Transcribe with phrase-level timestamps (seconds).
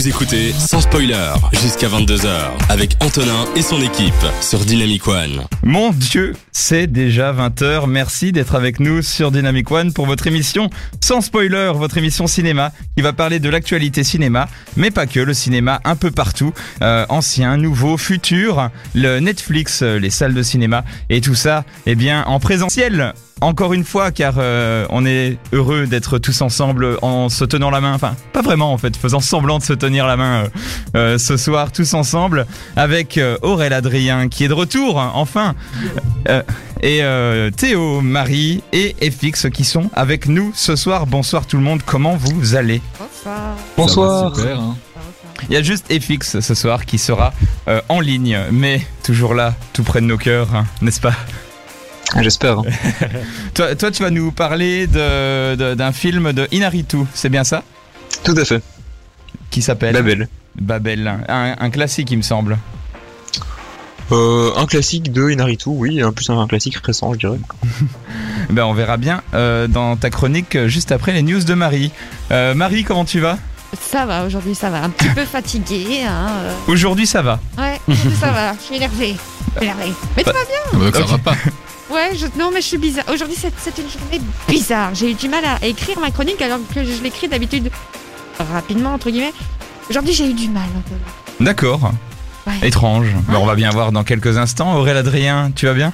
[0.00, 2.30] Vous écoutez sans spoiler jusqu'à 22h
[2.70, 5.42] avec Antonin et son équipe sur Dynamic One.
[5.62, 7.86] Mon Dieu, c'est déjà 20h.
[7.88, 12.72] Merci d'être avec nous sur Dynamic One pour votre émission sans spoiler, votre émission cinéma
[12.96, 16.52] qui va parler de l'actualité cinéma, mais pas que, le cinéma un peu partout,
[16.82, 21.94] euh, ancien, nouveau, futur, le Netflix, euh, les salles de cinéma et tout ça, eh
[21.94, 27.28] bien en présentiel encore une fois, car euh, on est heureux d'être tous ensemble en
[27.28, 27.94] se tenant la main.
[27.94, 30.48] Enfin, pas vraiment en fait, faisant semblant de se tenir la main euh,
[30.96, 32.46] euh, ce soir tous ensemble
[32.76, 35.54] avec euh, Aurélien Adrien qui est de retour, enfin.
[36.82, 41.06] Et euh, Théo, Marie et FX qui sont avec nous ce soir.
[41.06, 42.80] Bonsoir tout le monde, comment vous allez?
[42.98, 43.56] Bonsoir.
[43.76, 44.36] Bonsoir.
[44.36, 44.76] Super, hein.
[45.48, 47.32] Il y a juste FX ce soir qui sera
[47.68, 51.14] euh, en ligne, mais toujours là, tout près de nos cœurs, hein, n'est-ce pas?
[52.20, 52.60] J'espère.
[53.54, 57.62] toi, toi, tu vas nous parler de- de- d'un film de Inaritu, c'est bien ça?
[58.24, 58.62] Tout à fait.
[59.50, 59.94] Qui s'appelle?
[59.94, 60.28] Babel.
[60.60, 62.58] Babel, un, un classique il me semble.
[64.12, 67.38] Euh, un classique de Inaritu, oui, en plus un classique récent, je dirais.
[68.50, 71.92] Ben on verra bien euh, dans ta chronique euh, juste après les news de Marie.
[72.32, 73.38] Euh, Marie, comment tu vas?
[73.80, 74.82] Ça va, aujourd'hui ça va.
[74.82, 76.02] Un petit peu fatigué.
[76.04, 76.26] Hein.
[76.42, 76.52] euh.
[76.66, 77.38] Aujourd'hui ça va.
[77.56, 78.54] Ouais, aujourd'hui, ça va.
[78.54, 79.14] Je suis énervée.
[79.60, 79.92] Énervée.
[80.16, 80.72] Mais tout va bien.
[80.72, 81.34] Ah bah, ça va pas.
[81.90, 82.26] Ouais, je...
[82.38, 83.04] non, mais je suis bizarre.
[83.12, 84.94] Aujourd'hui, c'est c'est une journée bizarre.
[84.94, 87.68] J'ai eu du mal à écrire ma chronique alors que je l'écris d'habitude
[88.52, 89.32] rapidement, entre guillemets.
[89.88, 91.44] Aujourd'hui, j'ai eu du mal un peu.
[91.44, 91.90] D'accord.
[92.62, 93.08] Étrange.
[93.28, 94.76] Ben, on va bien voir dans quelques instants.
[94.76, 95.92] Aurélien Adrien, tu vas bien?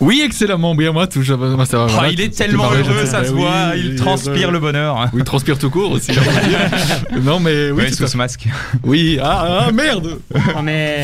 [0.00, 1.86] Oui, excellemment bien, moi, tout, moi, ça va.
[1.88, 3.72] Oh, voilà, Il est tellement heureux, ça bah se oui, voit.
[3.76, 4.52] Il est transpire heureux.
[4.52, 5.10] le bonheur.
[5.12, 6.10] Oui, il transpire tout court aussi.
[7.22, 8.46] non, mais oui, Oui, tout sous ce masque.
[8.84, 11.02] oui, ah, ah, merde Oh, mais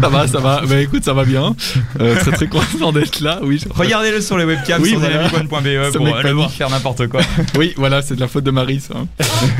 [0.00, 0.62] Ça va, ça va.
[0.66, 1.54] Bah écoute, ça va bien.
[2.00, 3.40] Euh, très très content d'être là.
[3.42, 5.28] Oui, je- Regardez-le sur les webcams Oui, sur voilà.
[5.28, 7.20] Ce pour euh, le voir faire n'importe quoi.
[7.58, 8.94] Oui, voilà, c'est de la faute de Marie, ça.
[8.96, 9.06] hein.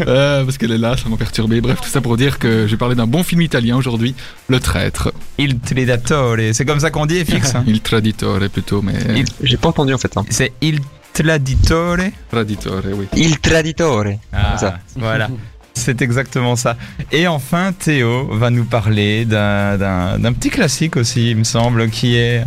[0.07, 1.61] Euh, parce qu'elle est là, ça m'a perturbé.
[1.61, 4.15] Bref, tout ça pour dire que j'ai parlé d'un bon film italien aujourd'hui,
[4.49, 5.13] Le Traître.
[5.37, 7.55] Il Tridatore, c'est comme ça qu'on dit, FX.
[7.57, 8.95] hein Il Traditore plutôt, mais.
[9.17, 10.17] Il- J'ai pas entendu en fait.
[10.17, 10.25] Hein.
[10.31, 10.81] C'est Il
[11.13, 11.97] Traditore?
[12.31, 13.07] Traditore, oui.
[13.17, 14.05] Il Traditore.
[14.33, 14.79] Ah, Ça.
[14.97, 15.29] voilà.
[15.75, 16.77] C'est exactement ça.
[17.11, 21.89] Et enfin, Théo va nous parler d'un- d'un d'un petit classique aussi, il me semble,
[21.91, 22.45] qui est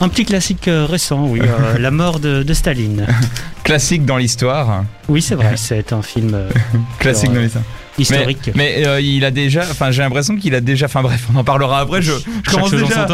[0.00, 3.06] un petit classique euh, récent, oui, euh, La mort de, de Staline.
[3.64, 4.84] classique dans l'histoire.
[5.08, 6.48] Oui, c'est vrai, c'est un film euh,
[6.98, 7.64] Classique dans l'histoire.
[8.00, 8.50] Historique.
[8.54, 11.44] mais euh, il a déjà, enfin j'ai l'impression qu'il a déjà, enfin bref, on en
[11.44, 12.02] parlera après.
[12.02, 12.12] Je,
[12.44, 13.06] je commence déjà,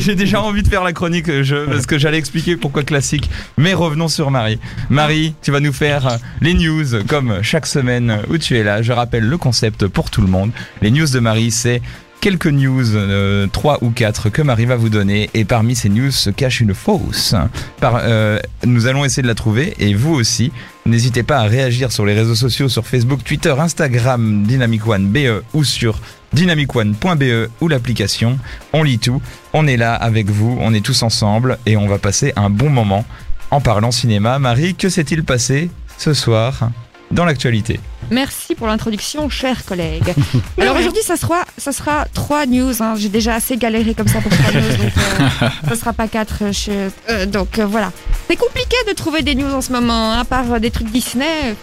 [0.00, 3.28] j'ai déjà envie de faire la chronique euh, je, parce que j'allais expliquer pourquoi classique.
[3.56, 4.58] Mais revenons sur Marie.
[4.90, 8.82] Marie, tu vas nous faire euh, les news comme chaque semaine où tu es là.
[8.82, 10.50] Je rappelle le concept pour tout le monde.
[10.82, 11.82] Les news de Marie, c'est
[12.20, 13.46] quelques news, euh,
[13.80, 17.34] ou quatre que Marie va vous donner et parmi ces news se cache une fausse.
[17.80, 20.52] Par, euh, nous allons essayer de la trouver et vous aussi.
[20.86, 25.42] N'hésitez pas à réagir sur les réseaux sociaux, sur Facebook, Twitter, Instagram, Dynamic One BE
[25.54, 26.00] ou sur
[26.32, 28.38] dynamicone.be ou l'application.
[28.72, 29.20] On lit tout,
[29.52, 32.70] on est là avec vous, on est tous ensemble et on va passer un bon
[32.70, 33.04] moment
[33.50, 34.38] en parlant cinéma.
[34.38, 36.70] Marie, que s'est-il passé ce soir
[37.10, 37.80] dans l'actualité?
[38.10, 40.14] Merci pour l'introduction, chers collègues.
[40.60, 42.72] Alors aujourd'hui, ça sera, ça sera trois news.
[42.82, 42.94] hein.
[42.96, 46.38] J'ai déjà assez galéré comme ça pour trois news, donc euh, ça sera pas quatre.
[46.42, 47.92] euh, je- euh, donc euh, voilà.
[48.28, 51.54] C'est compliqué de trouver des news en ce moment, hein, à part des trucs Disney.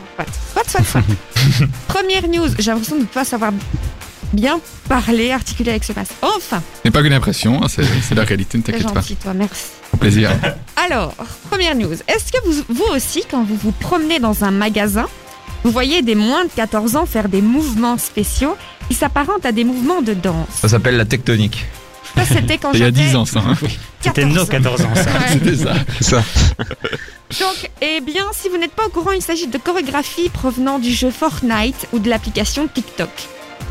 [0.54, 1.02] Soit, soit, soit.
[1.88, 2.48] Première news.
[2.60, 3.52] J'ai l'impression de ne pas savoir
[4.34, 6.12] bien parler, articuler avec ce masque.
[6.22, 8.94] Enfin, Ce n'est pas qu'une impression, hein, c'est la réalité, ne t'inquiète pas.
[9.02, 9.34] gentil, toi.
[9.34, 9.66] Merci.
[9.94, 10.32] Au plaisir.
[10.76, 11.14] Alors,
[11.50, 11.94] première news.
[11.94, 15.06] Est-ce que vous, vous aussi, quand vous vous promenez dans un magasin,
[15.66, 18.56] vous voyez des moins de 14 ans faire des mouvements spéciaux
[18.88, 21.66] qui s'apparentent à des mouvements de danse Ça s'appelle la tectonique.
[22.16, 23.40] Ça, c'était quand Il y a j'avais 10 ans, ça.
[23.40, 23.56] hein.
[24.00, 25.02] C'était nos 14 ans, ça.
[25.02, 25.10] Ouais.
[25.34, 25.74] C'était ça.
[27.40, 30.92] Donc, eh bien, si vous n'êtes pas au courant, il s'agit de chorégraphies provenant du
[30.94, 33.10] jeu Fortnite ou de l'application TikTok.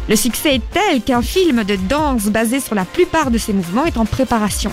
[0.08, 3.84] Le succès est tel qu'un film de danse basé sur la plupart de ces mouvements
[3.84, 4.72] est en préparation.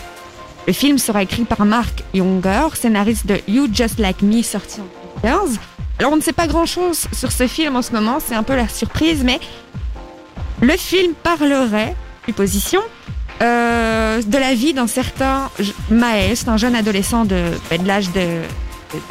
[0.66, 4.88] Le film sera écrit par Mark Younger, scénariste de You Just Like Me, sorti en
[5.24, 5.60] 2015.
[6.02, 8.56] Alors, on ne sait pas grand-chose sur ce film en ce moment, c'est un peu
[8.56, 9.40] la surprise, mais
[10.60, 11.96] le film parlerait,
[12.26, 12.82] supposition,
[13.44, 18.42] euh, de la vie d'un certain c'est un jeune adolescent de, ben, de l'âge de,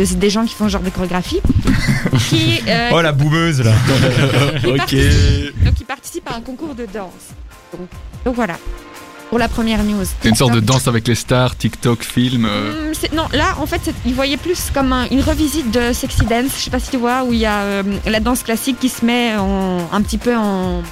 [0.05, 1.41] de- des gens qui font ce genre de chorégraphie,
[2.29, 3.73] qui, euh, Oh la boumeuse là.
[4.61, 7.13] qui participe- donc il participe à un concours de danse.
[7.73, 7.89] Donc,
[8.25, 8.57] donc voilà,
[9.31, 10.05] pour la première news.
[10.21, 12.45] C'est une sorte de danse avec les stars, TikTok, film.
[12.47, 16.25] euh, c'est- non, là, en fait, il voyait plus comme un- une revisite de Sexy
[16.27, 16.51] Dance.
[16.59, 18.89] Je sais pas si tu vois, où il y a euh, la danse classique qui
[18.89, 20.83] se met en, un petit peu en.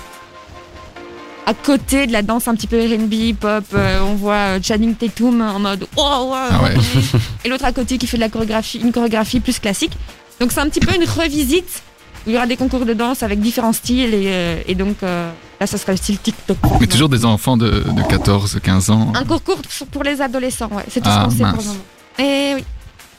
[1.47, 4.95] À côté de la danse un petit peu RB, pop, euh, on voit euh, Channing
[4.95, 6.75] Tatum en mode wow, Ah ouais.
[7.45, 9.93] et l'autre à côté qui fait de la chorégraphie, une chorégraphie plus classique.
[10.41, 11.83] Donc c'est un petit peu une revisite
[12.27, 15.31] où il y aura des concours de danse avec différents styles et, et donc euh,
[15.61, 16.57] là, ça sera le style TikTok.
[16.81, 19.13] Mais toujours des enfants de, de 14, 15 ans.
[19.15, 20.85] Un concours pour- pour les adolescents, ouais.
[20.91, 21.81] C'est tout Ah, ce qu'on sait pour le moment.
[22.19, 22.65] Et oui.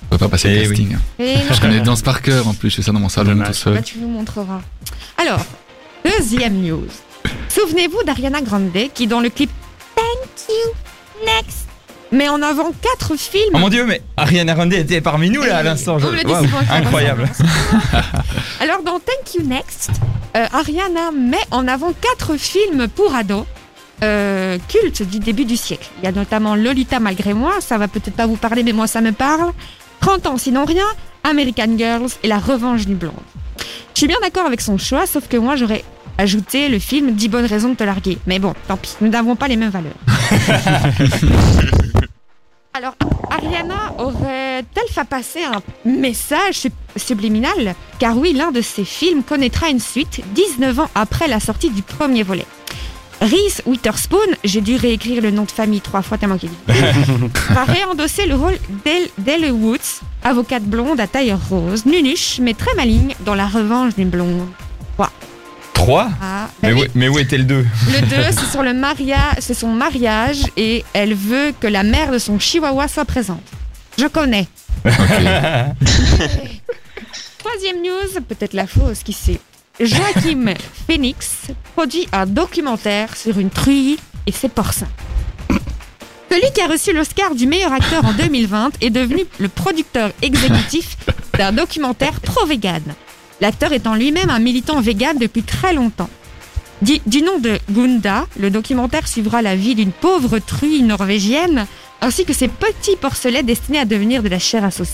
[0.05, 0.97] On peut pas passer Eh le casting.
[1.19, 1.41] Et non.
[1.53, 3.73] Je connais Danse par cœur en plus, je fais ça dans mon salon tout seul.
[3.75, 4.61] Bah, tu nous montreras.
[5.17, 5.39] Alors,
[6.05, 6.87] deuxième news.
[7.49, 9.49] Souvenez-vous d'Ariana Grande qui, dans le clip
[9.95, 10.71] Thank You
[11.25, 11.67] Next,
[12.11, 13.53] met en avant quatre films.
[13.53, 15.99] Oh mon dieu, mais Ariana Grande était parmi nous là à l'instant.
[15.99, 17.29] je- je incroyable.
[18.61, 19.91] Alors, dans Thank You Next,
[20.35, 23.45] euh, Ariana met en avant quatre films pour ados.
[24.01, 25.89] euh, cultes du début du siècle.
[26.01, 28.87] Il y a notamment Lolita malgré moi, ça va peut-être pas vous parler, mais moi
[28.87, 29.51] ça me parle.
[29.99, 30.85] 30 ans sinon rien,
[31.25, 33.11] American Girls et La Revanche du Blonde.
[33.93, 35.83] Je suis bien d'accord avec son choix, sauf que moi j'aurais
[36.17, 38.17] ajouté le film 10 bonnes raisons de te larguer.
[38.25, 39.91] Mais bon, tant pis, nous n'avons pas les mêmes valeurs.
[42.79, 42.95] Alors,
[43.29, 47.75] Ariana aurait-elle fait passer un message sub- subliminal?
[47.99, 51.81] Car oui, l'un de ses films connaîtra une suite 19 ans après la sortie du
[51.81, 52.45] premier volet.
[53.19, 56.51] Reese Witherspoon, j'ai dû réécrire le nom de famille trois fois tellement qu'il
[57.49, 62.73] va réendosser le rôle d'Elle d'Elle Woods, avocate blonde à taille rose, nunuche mais très
[62.75, 64.47] maligne dans La Revanche d'une blonde.
[65.89, 68.75] 3 Ah, mais, bah où, mais où était le 2 Le 2, c'est sur le
[68.75, 73.41] mariage, c'est son mariage et elle veut que la mère de son chihuahua soit présente.
[73.97, 74.47] Je connais.
[77.39, 79.39] Troisième news, peut-être la fausse, qui sait.
[79.79, 80.53] Joachim
[80.87, 83.97] Phoenix produit un documentaire sur une truie
[84.27, 84.85] et ses porcins.
[86.29, 90.97] Celui qui a reçu l'Oscar du meilleur acteur en 2020 est devenu le producteur exécutif
[91.35, 92.83] d'un documentaire pro-vegan.
[93.41, 96.09] L'acteur étant lui-même un militant vegan depuis très longtemps.
[96.81, 101.65] Du, du nom de Gunda, le documentaire suivra la vie d'une pauvre truie norvégienne
[102.01, 104.93] ainsi que ses petits porcelets destinés à devenir de la chair à sauce.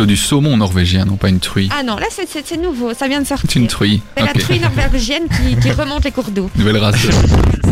[0.00, 1.68] Du saumon norvégien, non pas une truie.
[1.72, 3.48] Ah non, là c'est- nouveau, ça vient de sortir.
[3.52, 4.02] C'est une truie.
[4.16, 6.50] C'est la truie norvégienne qui, qui remonte les cours d'eau.
[6.56, 6.96] Nouvelle race.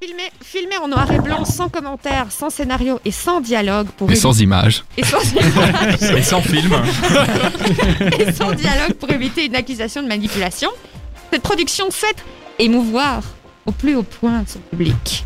[0.00, 4.14] Filmé, filmé en noir et blanc, sans commentaire, sans scénario et sans dialogue pour Mais
[4.14, 4.84] évi- sans image.
[4.96, 6.72] et sans image Et sans film.
[8.20, 10.70] et sans dialogue pour éviter une accusation de manipulation.
[11.32, 12.24] Cette production souhaite
[12.60, 13.22] émouvoir
[13.66, 15.24] au plus haut point de son public.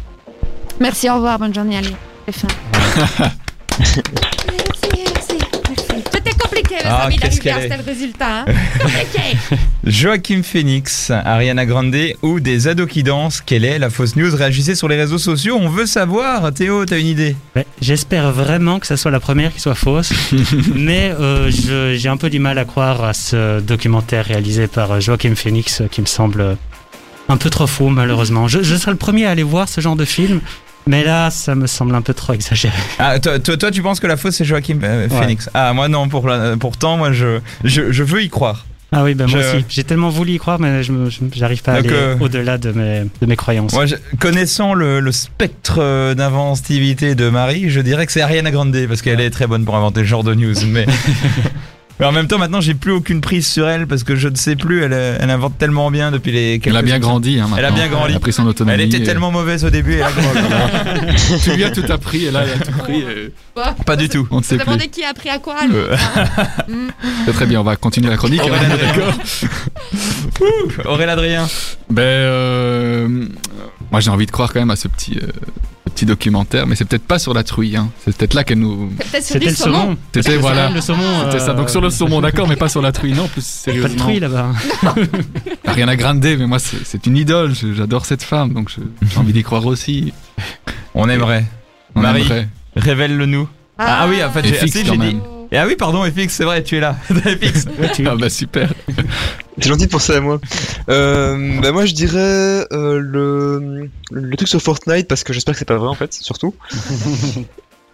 [0.81, 1.95] Merci, au revoir, bonne journée, allez,
[2.27, 2.49] c'est fin.
[3.79, 4.01] merci,
[4.49, 5.39] merci, merci.
[6.71, 7.69] Les Ah, amis, est.
[7.69, 8.41] tel résultat.
[8.41, 8.45] Hein.
[9.85, 13.41] Joachim Phoenix, Ariana Grande ou des ados qui dansent.
[13.45, 16.53] Quelle est la fausse news Réagissez sur les réseaux sociaux, on veut savoir.
[16.53, 20.13] Théo, t'as une idée Ouais, J'espère vraiment que ça soit la première qui soit fausse,
[20.75, 25.01] mais euh, j'ai un peu du mal à croire à ce documentaire réalisé par euh,
[25.01, 26.57] Joachim Phoenix euh, qui me semble
[27.29, 28.49] un peu trop fou malheureusement.
[28.49, 30.41] Je, je serais le premier à aller voir ce genre de film,
[30.87, 32.75] mais là ça me semble un peu trop exagéré.
[32.99, 35.19] Ah, toi, toi, toi, tu penses que la fausse c'est Joachim euh, Ouais.
[35.21, 38.67] Phoenix Ah, moi non, pour la- pourtant, moi je, je, je veux y croire.
[38.95, 39.65] Ah oui, ben moi aussi.
[39.71, 40.93] J'ai tellement voulu y croire, mais je
[41.33, 43.73] j'arrive pas à Donc, aller euh, au-delà de mes, de mes croyances.
[43.73, 48.77] Moi, je- connaissant le, le spectre d'inventivité de Marie, je dirais que c'est Ariana Grande
[48.89, 50.55] parce qu'elle est très bonne pour inventer ce genre de news.
[50.67, 50.85] Mais,
[52.03, 54.35] mais en même temps, maintenant, j'ai plus aucune prise sur elle parce que je ne
[54.35, 54.83] sais plus.
[54.83, 56.61] Elle, euh, elle invente tellement bien depuis les.
[56.65, 57.39] Elle a bien grandi.
[57.39, 58.11] Hein, Elle a bien grandi.
[58.11, 58.75] Elle a pris son autonomie.
[58.75, 59.95] Elle était et- tellement mauvaise au début.
[59.95, 61.17] Elle grandi.
[61.45, 62.99] Tu lui as tout appris et là, elle a tout pris.
[63.03, 64.27] et Bon, Pas du tout.
[64.33, 64.67] On ne sait Vous plus.
[64.67, 65.97] demandez qui a appris à quoi Euh.
[67.27, 68.41] C'est très bien, on va continuer la chronique.
[68.43, 69.07] Aurélien hein, Adrien.
[69.07, 70.93] D'accord.
[70.93, 71.49] Aurélien Adrien.
[71.91, 73.27] Ben, euh,
[73.91, 75.27] moi j'ai envie de croire quand même à ce petit, euh,
[75.93, 77.77] petit documentaire, mais c'est peut-être pas sur la truie.
[77.77, 77.91] Hein.
[78.05, 78.91] C'est peut-être là qu'elle nous.
[78.99, 79.97] C'est peut-être sur C'était le saumon.
[80.15, 80.69] C'était voilà.
[80.71, 81.25] Le saumon.
[81.27, 81.51] C'était ça.
[81.51, 83.13] euh, Donc sur le saumon, d'accord, mais pas sur la truie.
[83.13, 84.05] Non, plus Pas de sérieusement.
[84.05, 84.51] truie là-bas.
[85.67, 87.53] Ariana Grande, mais moi c'est une idole.
[87.75, 90.13] J'adore cette femme, donc j'ai envie d'y croire aussi.
[90.95, 91.45] On aimerait.
[91.95, 92.23] On Marie.
[92.23, 92.49] aimerait.
[92.77, 93.49] Révèle-le nous.
[93.79, 95.11] Ah, ah oui, en fait, j'ai fixe si, quand j'ai même.
[95.13, 95.19] dit.
[95.53, 96.97] Et ah oui, pardon, FX, c'est vrai, tu es là.
[97.11, 97.67] FX.
[98.07, 98.73] Ah bah super.
[99.59, 100.41] C'est gentil de penser à moi.
[100.89, 105.59] Euh, bah moi je dirais euh, le, le truc sur Fortnite parce que j'espère que
[105.59, 106.55] c'est pas vrai en fait, surtout.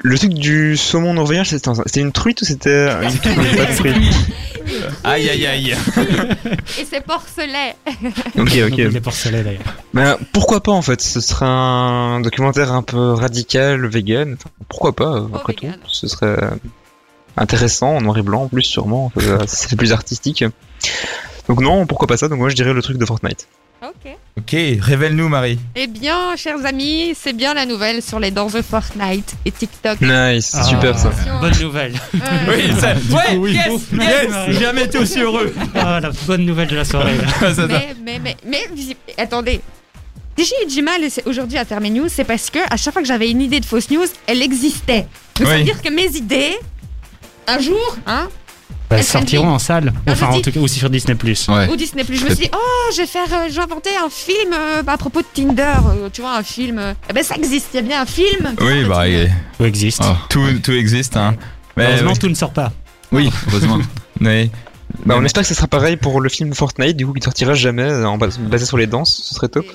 [0.00, 3.42] Le truc du saumon norvégien, c'était c'était une truite ou c'était une truite.
[5.02, 5.74] Aïe, aïe, aïe.
[6.78, 7.74] Et c'est porcelet.
[8.38, 8.76] Ok, ok.
[8.76, 9.62] Les porcelets d'ailleurs.
[9.92, 14.36] Ben, pourquoi pas en fait Ce serait un documentaire un peu radical, vegan.
[14.38, 15.80] Enfin, pourquoi pas euh, après tout vegan.
[15.88, 16.38] Ce serait
[17.38, 19.12] intéressant, en noir et blanc en plus sûrement.
[19.46, 20.44] C'est plus artistique.
[21.48, 22.28] Donc non, pourquoi pas ça?
[22.28, 23.48] Donc moi je dirais le truc de Fortnite.
[23.80, 24.10] Ok.
[24.38, 25.56] Ok, révèle-nous, Marie.
[25.76, 30.00] Eh bien, chers amis, c'est bien la nouvelle sur les danses de Fortnite et TikTok.
[30.00, 30.64] Nice, Ah.
[30.64, 31.10] super ça.
[31.40, 31.94] Bonne nouvelle.
[32.14, 32.18] Euh,
[32.48, 33.52] Oui, ça, ouais, oui.
[33.52, 34.52] yes, yes, Marie.
[34.52, 35.54] j'ai jamais été aussi heureux.
[35.76, 37.12] Ah, la bonne nouvelle de la soirée.
[37.68, 39.60] mais, mais, mais, mais, visi- attendez.
[40.36, 42.92] Si j'ai eu du mal aujourd'hui à faire mes news, c'est parce que à chaque
[42.92, 45.06] fois que j'avais une idée de fausse news, elle existait.
[45.36, 45.64] Donc ça veut Oui.
[45.64, 46.56] dire que mes idées,
[47.48, 48.28] un jour, hein,
[48.90, 49.92] Bah, sortiront en salle.
[50.06, 51.14] Ah, Enfin, en tout cas, aussi sur Disney+.
[51.14, 51.68] Ouais.
[51.70, 52.16] Ou Disney Plus.
[52.16, 54.82] Je me suis dit, oh, je vais faire, euh, je vais inventer un film euh,
[54.86, 55.62] à propos de Tinder.
[55.88, 56.78] euh, tu vois, un film.
[56.78, 57.68] euh, Eh ben, ça existe.
[57.74, 58.54] Il y a bien un film.
[58.60, 60.00] Oui, bah, il- Tout existe.
[60.02, 60.16] Ah.
[60.30, 61.16] tout, tout existe.
[61.16, 61.34] Hein.
[61.76, 62.18] Mais, Heureusement, oui.
[62.18, 62.72] tout ne sort pas.
[63.12, 63.78] Oui, heureusement.
[64.20, 64.50] Mais-
[65.04, 67.52] Bah, on espère que ça sera pareil pour le film Fortnite, du coup, qui sortira
[67.54, 69.66] jamais, en bas- basé sur les danses, ce serait top.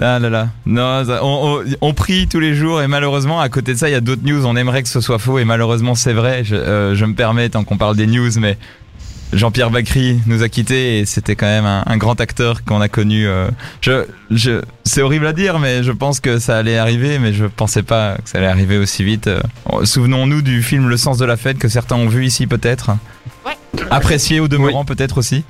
[0.00, 0.48] Ah là là.
[0.66, 3.88] Non, ça- on, on- on prie tous les jours et malheureusement, à côté de ça,
[3.88, 4.46] il y a d'autres news.
[4.46, 6.44] On aimerait que ce soit faux et malheureusement, c'est vrai.
[6.44, 8.56] Je, euh, je me permets, tant qu'on parle des news, mais
[9.32, 12.88] Jean-Pierre Bacry nous a quittés et c'était quand même un, un grand acteur qu'on a
[12.88, 13.26] connu.
[13.26, 13.48] euh,
[13.80, 17.44] je, je, c'est horrible à dire, mais je pense que ça allait arriver, mais je
[17.44, 19.26] pensais pas que ça allait arriver aussi vite.
[19.26, 19.40] Euh,
[19.82, 22.92] Souvenons-nous du film Le sens de la fête que certains ont vu ici peut-être.
[23.44, 23.58] Ouais.
[23.90, 25.44] Apprécié au demeurant peut-être aussi.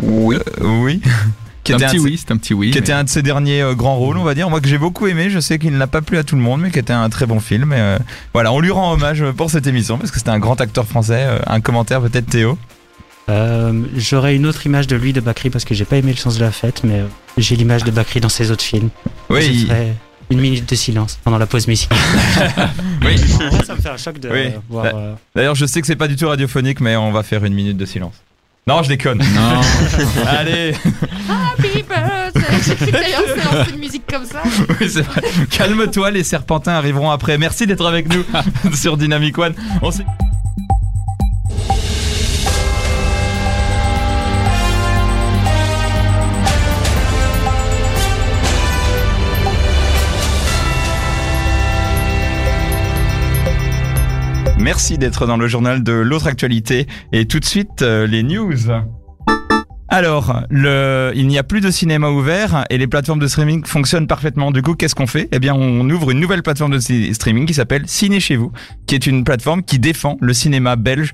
[0.00, 0.36] Oui.
[0.36, 1.00] Euh, oui.
[1.64, 2.70] Qui C'est un était petit oui, c'est un petit oui.
[2.70, 4.50] qui mais- était un de ses derniers euh, grands rôles, on va dire.
[4.50, 6.42] Moi que j'ai beaucoup aimé, je sais qu'il ne l'a pas plu à tout le
[6.42, 7.72] monde, mais qui était un très bon film.
[7.72, 7.98] Et, euh,
[8.34, 11.24] voilà, on lui rend hommage pour cette émission parce que c'était un grand acteur français.
[11.26, 12.58] Euh, un commentaire peut-être Théo?
[13.28, 16.16] Euh, J'aurais une autre image de lui, de Bakri, parce que j'ai pas aimé le
[16.18, 17.06] sens de la fête, mais euh,
[17.38, 18.88] j'ai l'image de Bakri dans ses autres films.
[19.30, 19.68] Oui,
[20.30, 21.98] une minute de silence pendant la pause musicale.
[23.04, 23.14] oui.
[23.50, 24.50] Vrai, ça me fait un choc de Oui.
[24.68, 24.86] voir.
[25.36, 27.76] D'ailleurs, je sais que c'est pas du tout radiophonique, mais on va faire une minute
[27.76, 28.14] de silence.
[28.66, 29.18] Non, je déconne.
[29.18, 29.60] Non,
[30.26, 30.72] Allez,
[33.72, 34.42] une musique comme ça.
[34.80, 35.22] oui, c'est vrai.
[35.50, 37.38] Calme-toi, les serpentins arriveront après.
[37.38, 38.24] Merci d'être avec nous
[38.74, 39.54] sur Dynamic One.
[54.58, 58.70] Merci d'être dans le journal de l'autre actualité et tout de suite euh, les news.
[59.92, 64.50] Alors, il n'y a plus de cinéma ouvert et les plateformes de streaming fonctionnent parfaitement.
[64.50, 65.28] Du coup, qu'est-ce qu'on fait?
[65.32, 68.52] Eh bien, on ouvre une nouvelle plateforme de streaming qui s'appelle Ciné chez vous,
[68.86, 71.12] qui est une plateforme qui défend le cinéma belge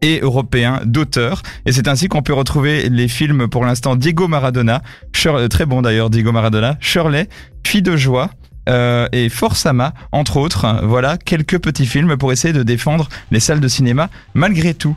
[0.00, 1.42] et européen d'auteur.
[1.66, 4.80] Et c'est ainsi qu'on peut retrouver les films pour l'instant Diego Maradona,
[5.26, 7.28] euh, très bon d'ailleurs Diego Maradona, Shirley,
[7.62, 8.30] Fille de joie.
[8.70, 13.60] euh, et Forsama, entre autres, voilà quelques petits films pour essayer de défendre les salles
[13.60, 14.96] de cinéma malgré tout.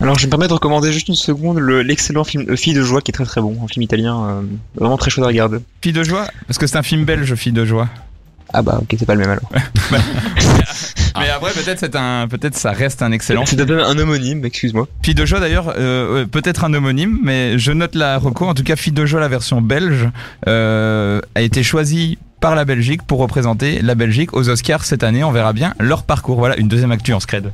[0.00, 3.00] Alors, je me permets de recommander juste une seconde le- l'excellent film Fille de joie
[3.00, 4.42] qui est très très bon, un film italien euh,
[4.76, 5.58] vraiment très chouette à regarder.
[5.82, 7.88] Fille de joie, parce que c'est un film belge, Fille de joie.
[8.52, 9.50] Ah bah ok, c'est pas le même alors.
[11.18, 13.46] Mais après, peut-être c'est un, peut-être ça reste un excellent.
[13.46, 14.86] C'est un un homonyme, excuse-moi.
[15.02, 18.46] Fille de joie d'ailleurs, euh, peut-être un homonyme, mais je note la reco.
[18.46, 20.08] En tout cas, Fille de joie, la version belge,
[20.48, 25.22] euh, a été choisie par la Belgique pour représenter la Belgique aux Oscars cette année.
[25.24, 26.36] On verra bien leur parcours.
[26.38, 27.52] Voilà, une deuxième actu en scred.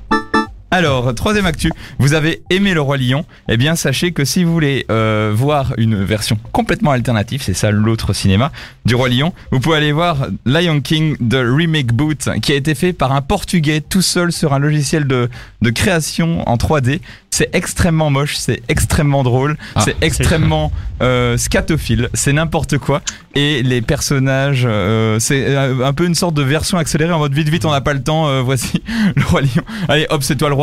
[0.72, 4.52] Alors, troisième actu, vous avez aimé Le Roi Lion Eh bien, sachez que si vous
[4.52, 8.52] voulez euh, voir une version complètement alternative, c'est ça l'autre cinéma,
[8.84, 12.76] du Roi Lion, vous pouvez aller voir Lion King The Remake Boot, qui a été
[12.76, 15.28] fait par un Portugais tout seul sur un logiciel de,
[15.60, 17.00] de création en 3D.
[17.30, 23.02] C'est extrêmement moche, c'est extrêmement drôle, Ah, c'est extrêmement euh, scatophile, c'est n'importe quoi.
[23.34, 27.48] Et les personnages, euh, c'est un peu une sorte de version accélérée en mode vite
[27.48, 28.82] vite, on n'a pas le temps, euh, voici
[29.16, 29.62] le roi lion.
[29.88, 30.59] Allez hop, c'est toi le roi,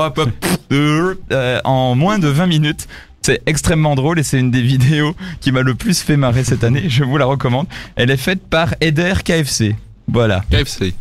[0.72, 2.88] euh, euh, en moins de 20 minutes.
[3.22, 6.64] C'est extrêmement drôle et c'est une des vidéos qui m'a le plus fait marrer cette
[6.64, 6.86] année.
[6.88, 7.68] Je vous la recommande.
[7.96, 9.76] Elle est faite par Eder KFC.
[10.08, 10.44] Voilà.
[10.50, 10.94] KFC.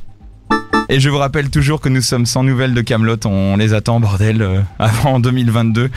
[0.88, 3.18] Et je vous rappelle toujours que nous sommes sans nouvelles de Camelot.
[3.26, 5.90] On les attend, bordel, euh, avant 2022.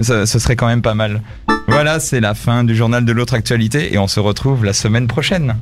[0.00, 1.22] Ça, ce serait quand même pas mal.
[1.68, 5.06] Voilà, c'est la fin du journal de l'autre actualité et on se retrouve la semaine
[5.06, 5.56] prochaine.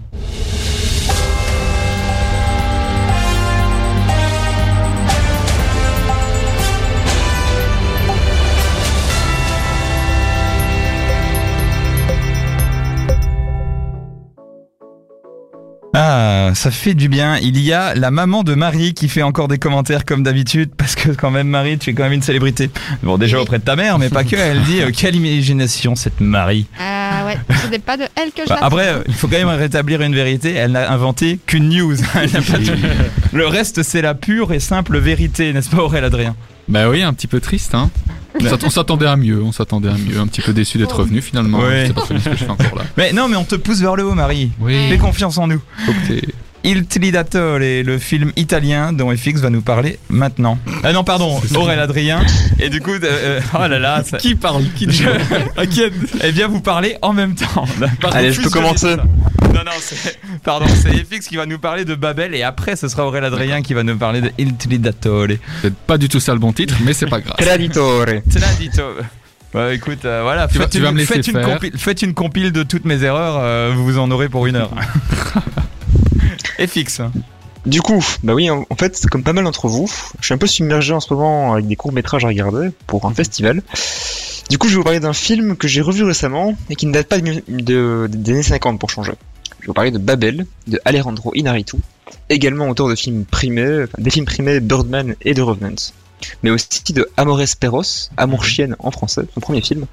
[15.97, 17.39] Ah, ça fait du bien.
[17.39, 20.97] Il y a la maman de Marie qui fait encore des commentaires comme d'habitude, parce
[20.97, 22.69] que quand même Marie, tu es quand même une célébrité.
[23.05, 24.35] Bon, déjà auprès de ta mère, mais pas que.
[24.35, 26.67] Elle dit euh, quelle imagination cette Marie.
[26.81, 29.39] Ah ouais, ce n'est pas de elle que je Bah, après, euh, il faut quand
[29.39, 30.53] même rétablir une vérité.
[30.55, 31.97] Elle n'a inventé qu'une news.
[33.33, 36.37] Le reste, c'est la pure et simple vérité, n'est-ce pas, Aurélien Adrien?
[36.67, 37.91] Bah oui, un petit peu triste, hein.
[38.41, 40.19] On s'att- On s'attendait à mieux, on s'attendait à mieux.
[40.19, 41.59] Un petit peu déçu d'être revenu finalement.
[41.61, 41.83] Ouais.
[41.83, 42.85] Je sais pas très bien ce que je fais encore là.
[42.97, 44.51] Mais non, mais on te pousse vers le haut, Marie.
[44.61, 44.89] Oui.
[44.89, 45.61] Fais confiance en nous.
[46.67, 50.59] Il Tridatore est le film italien dont FX va nous parler maintenant.
[50.83, 52.23] Ah non, pardon, Aurélien Adrien.
[52.59, 55.09] Et du coup, euh, euh, oh là là, ça- Qui parle Qui dit Je...
[56.25, 57.67] Eh bien, vous parlez en même temps.
[58.01, 58.97] Pardon, Allez, je peux commencer.
[59.55, 60.19] Non, non, c'est...
[60.43, 63.63] Pardon, c'est FX qui va nous parler de Babel et après, ce sera Aurélien Adrien
[63.63, 65.27] qui va nous parler de Il Tridatore.
[65.63, 67.37] C'est pas du tout ça le bon titre, mais c'est pas grave.
[67.39, 68.07] Traditore.
[68.31, 68.83] Tradito.
[69.55, 72.65] Ouais, écoute, euh, voilà, Tu vas- faites, tu une, faites, compile, faites une compile de
[72.65, 74.71] toutes mes erreurs, euh, vous en aurez pour une heure.
[76.59, 77.01] FX.
[77.67, 80.39] Du coup, bah oui, en, en fait, comme pas mal d'entre vous, je suis un
[80.39, 83.63] peu submergé en ce moment avec des courts-métrages à regarder pour un festival.
[84.51, 86.93] Du coup, je vais vous parler d'un film que j'ai revu récemment et qui ne
[86.93, 89.13] date pas de, de- des années 50 pour changer.
[89.65, 91.79] Je vais vous parler de Babel, de Alejandro Inarritu,
[92.29, 95.91] également auteur de films primés, des films primés Birdman et The Revenant.
[96.43, 99.87] Mais aussi de Amores Perros, Amour chienne en français, son premier film,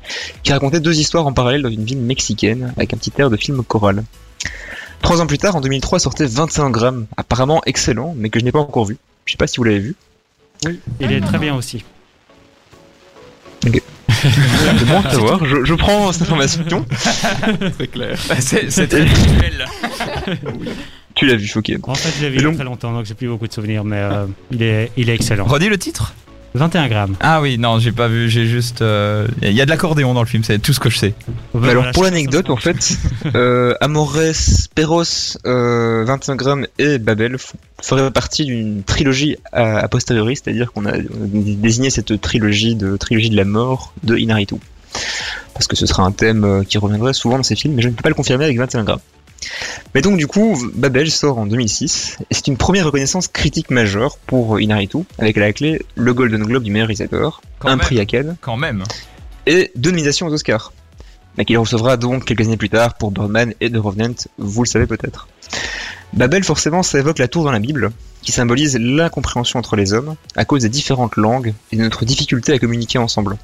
[0.43, 3.37] qui racontait deux histoires en parallèle dans une ville mexicaine avec un petit air de
[3.37, 4.03] film choral.
[5.01, 8.51] Trois ans plus tard, en 2003, sortait 21 grammes, apparemment excellent, mais que je n'ai
[8.51, 8.97] pas encore vu.
[9.23, 9.95] Je sais pas si vous l'avez vu.
[10.99, 11.85] Il est très bien aussi.
[14.21, 15.45] C'est bon à savoir.
[15.45, 16.85] Je, je prends cette information.
[17.77, 18.17] C'est clair.
[18.39, 19.65] C'est c'est très visuel.
[21.13, 21.71] Tu l'as vu, ok.
[21.83, 23.51] En fait, je l'ai vu il y a très longtemps, donc j'ai plus beaucoup de
[23.51, 25.43] souvenirs, mais euh, il, est, il est excellent.
[25.45, 26.13] Redis le titre?
[26.53, 27.15] 21 grammes.
[27.21, 28.81] Ah oui, non, j'ai pas vu, j'ai juste.
[28.81, 31.13] euh, Il y a de l'accordéon dans le film, c'est tout ce que je sais.
[31.53, 32.97] Mais alors, pour l'anecdote, en fait,
[33.35, 34.17] euh, Amores
[34.75, 35.03] Perros,
[35.45, 37.37] euh, 21 grammes et Babel
[37.81, 40.97] feraient partie d'une trilogie a, a posteriori, c'est-à-dire qu'on a, on a
[41.33, 44.55] désigné cette trilogie de trilogie de la mort de Inaritu.
[45.53, 47.87] Parce que ce sera un thème euh, qui reviendrait souvent dans ces films, mais je
[47.87, 48.99] ne peux pas le confirmer avec 21 grammes.
[49.95, 54.17] Mais donc du coup, Babel sort en 2006, et c'est une première reconnaissance critique majeure
[54.17, 57.79] pour Inaritu, avec à la clé le Golden Globe du meilleur réalisateur, Quand un même.
[57.79, 58.83] prix à Cannes, Quand même.
[59.47, 60.73] et deux nominations aux Oscars.
[61.37, 64.67] Mais qu'il recevra donc quelques années plus tard pour Birdman et The Revenant, vous le
[64.67, 65.27] savez peut-être.
[66.13, 70.15] Babel, forcément, ça évoque la tour dans la Bible, qui symbolise l'incompréhension entre les hommes,
[70.35, 73.37] à cause des différentes langues et de notre difficulté à communiquer ensemble.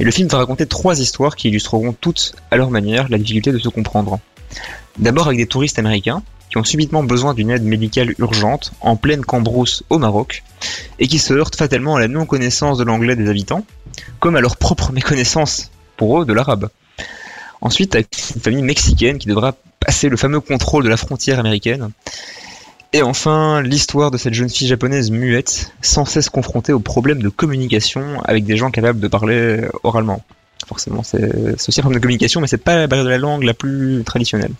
[0.00, 3.52] Et le film va raconter trois histoires qui illustreront toutes, à leur manière, la difficulté
[3.52, 4.18] de se comprendre.
[4.98, 9.24] D'abord avec des touristes américains, qui ont subitement besoin d'une aide médicale urgente, en pleine
[9.24, 10.42] cambrousse au Maroc,
[10.98, 13.64] et qui se heurtent fatalement à la non-connaissance de l'anglais des habitants,
[14.18, 16.70] comme à leur propre méconnaissance, pour eux, de l'arabe.
[17.60, 21.90] Ensuite, avec une famille mexicaine qui devra passer le fameux contrôle de la frontière américaine.
[22.92, 27.28] Et enfin, l'histoire de cette jeune fille japonaise muette, sans cesse confrontée aux problèmes de
[27.28, 30.24] communication avec des gens capables de parler oralement.
[30.66, 33.18] Forcément, c'est c'est aussi un problème de communication, mais c'est pas la barrière de la
[33.18, 34.52] langue la plus traditionnelle.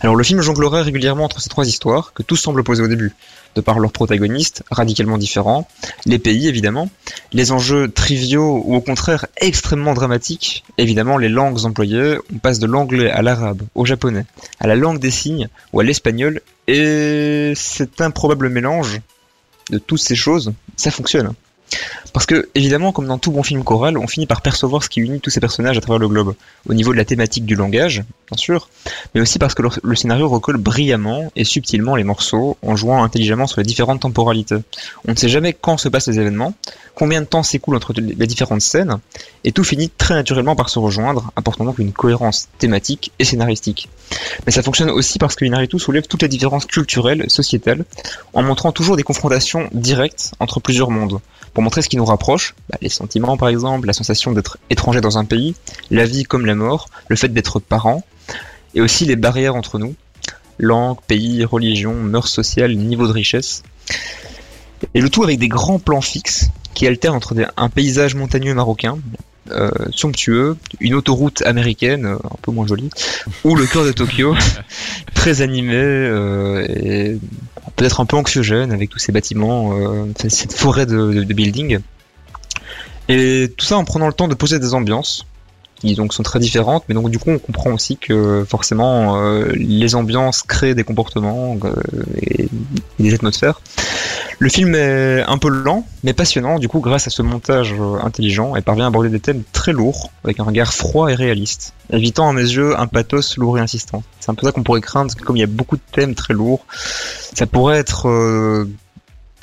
[0.00, 3.12] Alors le film jonglerait régulièrement entre ces trois histoires, que tous semblent opposer au début,
[3.54, 5.68] de par leurs protagonistes, radicalement différents,
[6.06, 6.90] les pays évidemment,
[7.32, 12.66] les enjeux triviaux ou au contraire extrêmement dramatiques, évidemment les langues employées, on passe de
[12.66, 14.24] l'anglais à l'arabe, au japonais,
[14.60, 19.00] à la langue des signes ou à l'espagnol, et cet improbable mélange
[19.70, 21.34] de toutes ces choses, ça fonctionne.
[22.12, 25.00] Parce que, évidemment, comme dans tout bon film choral, on finit par percevoir ce qui
[25.00, 26.34] unit tous ces personnages à travers le globe,
[26.68, 28.68] au niveau de la thématique du langage, bien sûr,
[29.14, 33.46] mais aussi parce que le, scénario recolle brillamment et subtilement les morceaux en jouant intelligemment
[33.46, 34.56] sur les différentes temporalités.
[35.06, 36.54] On ne sait jamais quand se passent les événements,
[36.94, 38.98] combien de temps s'écoule entre les différentes scènes,
[39.44, 43.88] et tout finit très naturellement par se rejoindre, apportant donc une cohérence thématique et scénaristique.
[44.46, 47.84] Mais ça fonctionne aussi parce que Inaritu soulève toutes les différences culturelles, sociétales,
[48.34, 51.20] en montrant toujours des confrontations directes entre plusieurs mondes,
[51.54, 55.00] pour montrer ce qui nous rapproche, bah, les sentiments par exemple, la sensation d'être étranger
[55.00, 55.54] dans un pays,
[55.90, 58.04] la vie comme la mort, le fait d'être parent,
[58.74, 59.94] et aussi les barrières entre nous,
[60.58, 63.62] langue, pays, religion, mœurs sociales, niveau de richesse.
[64.94, 68.98] Et le tout avec des grands plans fixes qui alternent entre un paysage montagneux marocain,
[69.50, 72.90] euh, somptueux, une autoroute américaine, euh, un peu moins jolie,
[73.44, 74.36] ou le cœur de Tokyo,
[75.14, 77.18] très animé euh, et
[77.76, 81.80] peut-être un peu anxiogène avec tous ces bâtiments, euh, cette forêt de, de, de buildings.
[83.08, 85.26] Et tout ça en prenant le temps de poser des ambiances
[85.82, 89.50] qui donc sont très différentes, mais donc du coup on comprend aussi que forcément euh,
[89.54, 91.72] les ambiances créent des comportements euh,
[92.22, 92.48] et,
[92.98, 93.60] des atmosphères.
[94.38, 97.98] Le film est un peu lent, mais passionnant, du coup grâce à ce montage euh,
[98.02, 101.74] intelligent, et parvient à aborder des thèmes très lourds, avec un regard froid et réaliste,
[101.92, 104.02] évitant à mes yeux un pathos lourd et insistant.
[104.20, 105.82] C'est un peu ça qu'on pourrait craindre, parce que comme il y a beaucoup de
[105.92, 106.64] thèmes très lourds,
[107.34, 108.68] ça pourrait être euh,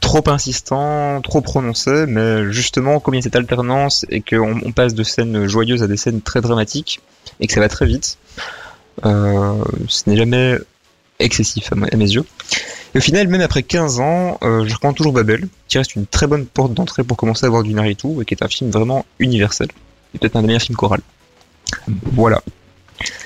[0.02, 4.72] trop insistant, trop prononcé, mais justement, comme il y a cette alternance et qu'on on
[4.72, 7.02] passe de scènes joyeuses à des scènes très dramatiques
[7.40, 8.18] et que ça va très vite,
[9.06, 9.54] euh,
[9.88, 10.58] ce n'est jamais
[11.20, 12.26] excessif à, mes yeux.
[12.96, 16.08] Et au final, même après 15 ans, euh, je recommande toujours Babel, qui reste une
[16.08, 18.72] très bonne porte d'entrée pour commencer à voir du Naruto et qui est un film
[18.72, 19.68] vraiment universel.
[20.16, 21.02] Et peut-être un des meilleurs films choral.
[22.14, 22.42] Voilà.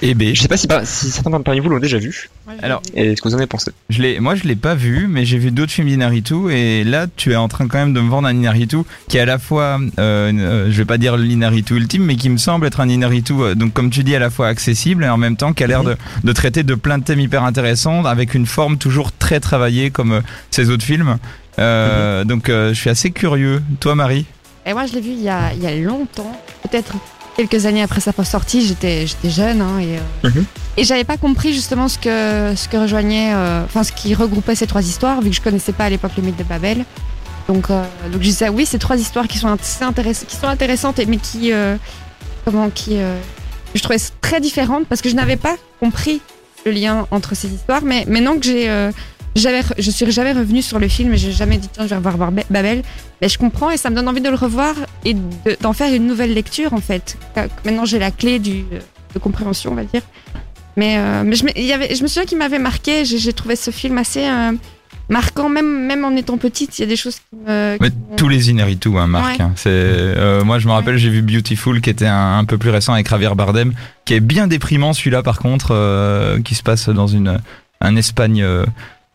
[0.02, 0.34] Et B.
[0.34, 2.30] Je sais pas si, par- si certains parmi vous l'ont déjà vu,
[2.62, 3.72] Alors, et ce que vous en avez pensé.
[3.90, 7.08] Je l'ai, moi je l'ai pas vu, mais j'ai vu d'autres films d'Inaritu et là
[7.16, 8.78] tu es en train quand même de me vendre un Inaritu
[9.10, 12.30] qui est à la fois, euh, euh, je vais pas dire l'Inaritu ultime, mais qui
[12.30, 15.10] me semble être un Inaritu, euh, donc comme tu dis à la fois accessible et
[15.10, 18.06] en même temps qui a l'air de, de traiter de plein de thèmes hyper intéressants
[18.06, 21.18] avec une forme toujours très travaillée comme euh, ces autres films.
[21.60, 23.62] Euh, Donc euh, je suis assez curieux.
[23.80, 24.26] Toi Marie?
[24.66, 26.94] Et moi, je l'ai vu il y a, il y a longtemps, peut-être
[27.36, 30.30] quelques années après sa sortie, j'étais j'étais jeune hein, et euh,
[30.78, 34.56] et j'avais pas compris justement ce que ce que rejoignait, euh, enfin ce qui regroupait
[34.56, 36.86] ces trois histoires vu que je connaissais pas à l'époque le mythe de Babel.
[37.48, 40.48] Donc euh, donc je disais oui, ces trois histoires qui sont assez intéress- qui sont
[40.48, 41.76] intéressantes mais qui euh,
[42.46, 42.98] comment qui
[43.76, 46.22] je trouvais très différentes parce que je n'avais pas compris
[46.66, 47.82] le lien entre ces histoires.
[47.84, 48.70] Mais maintenant que j'ai
[49.36, 51.96] re- je suis jamais revenue sur le film et j'ai jamais dit tiens je vais
[52.10, 52.84] revoir Babel
[53.22, 55.22] mais je comprends et ça me donne envie de le revoir et de-
[55.62, 57.18] d'en faire une nouvelle lecture en fait.
[57.66, 58.64] Maintenant j'ai la clé du,
[59.14, 60.02] de compréhension, on va dire.
[60.76, 63.34] Mais, euh, mais je, me- il y avait, je me souviens qu'il m'avait marqué, j'ai
[63.34, 64.52] trouvé ce film assez euh,
[65.08, 67.78] marquant, même, même en étant petite, il y a des choses qui me...
[67.80, 69.38] Qui tous les Inaritu, hein, Marc.
[69.38, 69.44] Ouais.
[69.46, 69.54] hein.
[69.68, 72.94] Euh, moi, je me rappelle, j'ai vu Beautiful, qui était un, un peu plus récent
[72.94, 73.74] avec Javier Bardem,
[74.06, 77.40] qui est bien déprimant, celui-là, par contre, qui se passe dans une,
[77.82, 78.44] un Espagne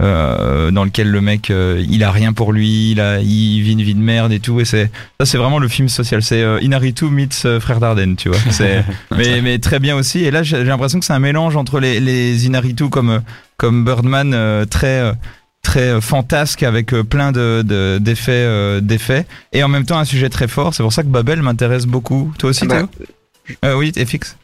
[0.01, 3.73] euh, dans lequel le mec, euh, il a rien pour lui, il, a, il vit
[3.73, 4.61] une vie de merde et tout.
[4.61, 6.23] Et c'est, ça, c'est vraiment le film social.
[6.23, 8.39] C'est euh, Inaritu meets euh, Frère Dardenne, tu vois.
[8.51, 8.85] C'est,
[9.17, 10.25] mais, mais très bien aussi.
[10.25, 13.19] Et là, j'ai j'ai l'impression que c'est un mélange entre les, les Inaritu comme, euh,
[13.57, 15.01] comme Birdman, euh, très.
[15.01, 15.13] euh,
[15.61, 20.29] très fantasque avec plein de de- d'effets euh, d'effets et en même temps un sujet
[20.31, 23.75] très fort c'est pour ça que Babel m'intéresse beaucoup toi aussi Ah bah, Théo Euh,
[23.75, 24.37] oui FX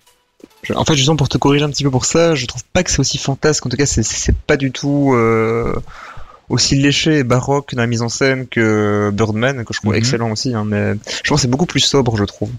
[0.74, 2.90] En fait, justement, pour te corriger un petit peu pour ça, je trouve pas que
[2.90, 3.64] c'est aussi fantasque.
[3.66, 5.74] En tout cas, c'est- c'est pas du tout euh,
[6.48, 9.98] aussi léché et baroque dans la mise en scène que Birdman, que je trouve Mhm.
[9.98, 10.54] excellent aussi.
[10.54, 12.50] Hein, mais je pense que c'est beaucoup plus sobre, je trouve.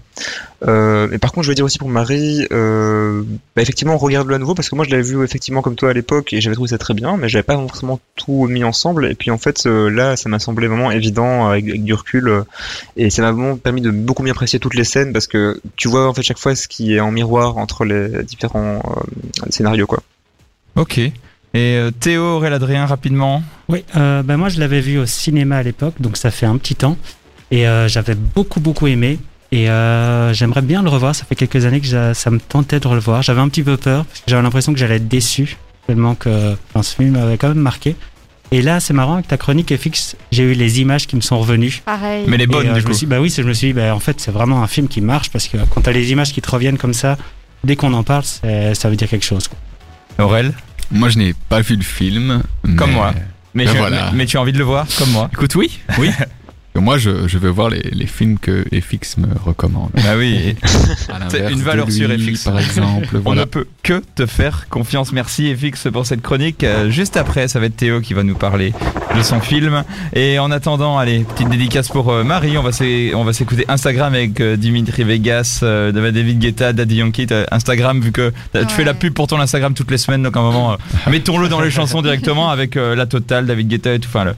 [0.66, 3.22] Euh, mais par contre, je veux dire aussi pour Marie, euh,
[3.54, 5.92] bah, effectivement, regarde-le à nouveau parce que moi, je l'avais vu effectivement comme toi à
[5.92, 9.06] l'époque et j'avais trouvé ça très bien, mais j'avais pas forcément tout mis ensemble.
[9.06, 12.28] Et puis en fait, euh, là, ça m'a semblé vraiment évident avec, avec du recul
[12.28, 12.42] euh,
[12.96, 15.88] et ça m'a vraiment permis de beaucoup mieux apprécier toutes les scènes parce que tu
[15.88, 19.86] vois en fait chaque fois ce qui est en miroir entre les différents euh, scénarios
[19.86, 20.02] quoi.
[20.76, 21.00] ok
[21.56, 25.56] et euh, Théo Aurélien Adrien rapidement Oui, euh, ben moi je l'avais vu au cinéma
[25.56, 26.96] à l'époque, donc ça fait un petit temps.
[27.50, 29.18] Et euh, j'avais beaucoup, beaucoup aimé.
[29.52, 31.14] Et euh, j'aimerais bien le revoir.
[31.14, 33.22] Ça fait quelques années que ça me tentait de le revoir.
[33.22, 36.54] J'avais un petit peu peur, parce que j'avais l'impression que j'allais être déçu, tellement que
[36.70, 37.94] enfin, ce film m'avait quand même marqué.
[38.52, 41.38] Et là, c'est marrant, avec ta chronique FX, j'ai eu les images qui me sont
[41.38, 41.82] revenues.
[41.84, 42.24] Pareil.
[42.28, 43.52] mais les bonnes Et, euh, du je coup me suis, bah oui, c'est- je me
[43.52, 45.90] suis dit, bah, en fait, c'est vraiment un film qui marche, parce que quand t'as
[45.92, 47.16] les images qui te reviennent comme ça,
[47.64, 49.48] dès qu'on en parle, ça veut dire quelque chose.
[49.48, 50.24] quoi.
[50.24, 50.52] Aurel?
[50.90, 52.42] Moi, je n'ai pas vu le film.
[52.76, 53.14] Comme mais- moi.
[53.54, 54.10] mais, Ben je- voilà.
[54.12, 56.10] mais, mais tu as envie de le voir comme moi Écoute, oui, oui.
[56.78, 59.90] moi, je, je veux voir les, les films que FX me recommande.
[59.94, 60.56] bah oui.
[61.28, 62.44] C'est une valeur lui, FX.
[62.44, 65.12] Par exemple, on ne peut que te faire confiance.
[65.12, 66.64] Merci FX pour cette chronique.
[66.64, 68.72] Euh, juste après ça va être Théo qui va nous parler
[69.16, 69.84] de son film.
[70.14, 72.56] Et en attendant allez petite dédicace pour euh, Marie.
[72.58, 72.72] On va
[73.32, 77.26] s'écouter Instagram avec euh, Dimitri Vegas David Guetta Daddy Yankee.
[77.50, 78.64] Instagram vu que tu Ouais.
[78.68, 80.22] fais la pub pour ton Instagram toutes les semaines.
[80.22, 80.76] Donc à un moment
[81.08, 84.08] mettons-le dans les chansons directement avec la totale David Guetta et tout.
[84.08, 84.34] Enfin le-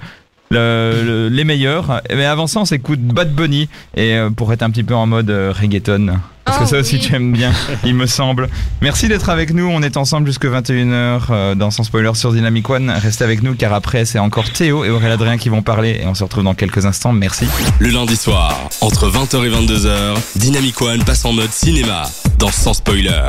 [0.50, 2.00] le- le- les meilleurs.
[2.14, 5.06] Mais avant ça on s'écoute Bad Bunny et euh, pour être un petit peu en
[5.06, 6.18] mode euh, reggaeton.
[6.44, 7.00] Parce que Oh ça aussi oui.
[7.02, 7.52] tu aimes bien
[7.84, 8.48] il me semble.
[8.80, 9.66] Merci d'être avec nous.
[9.66, 12.90] On est ensemble jusque 21h euh, dans Sans Spoiler sur Dynamic One.
[12.90, 16.00] Restez avec nous car après c'est encore Théo et Aurélien Adrien qui vont parler.
[16.02, 17.12] Et on se retrouve dans quelques instants.
[17.12, 17.46] Merci.
[17.80, 22.04] Le lundi soir, entre 20h et 22h, Dynamic One passe en mode cinéma
[22.38, 23.24] dans Sans Spoiler.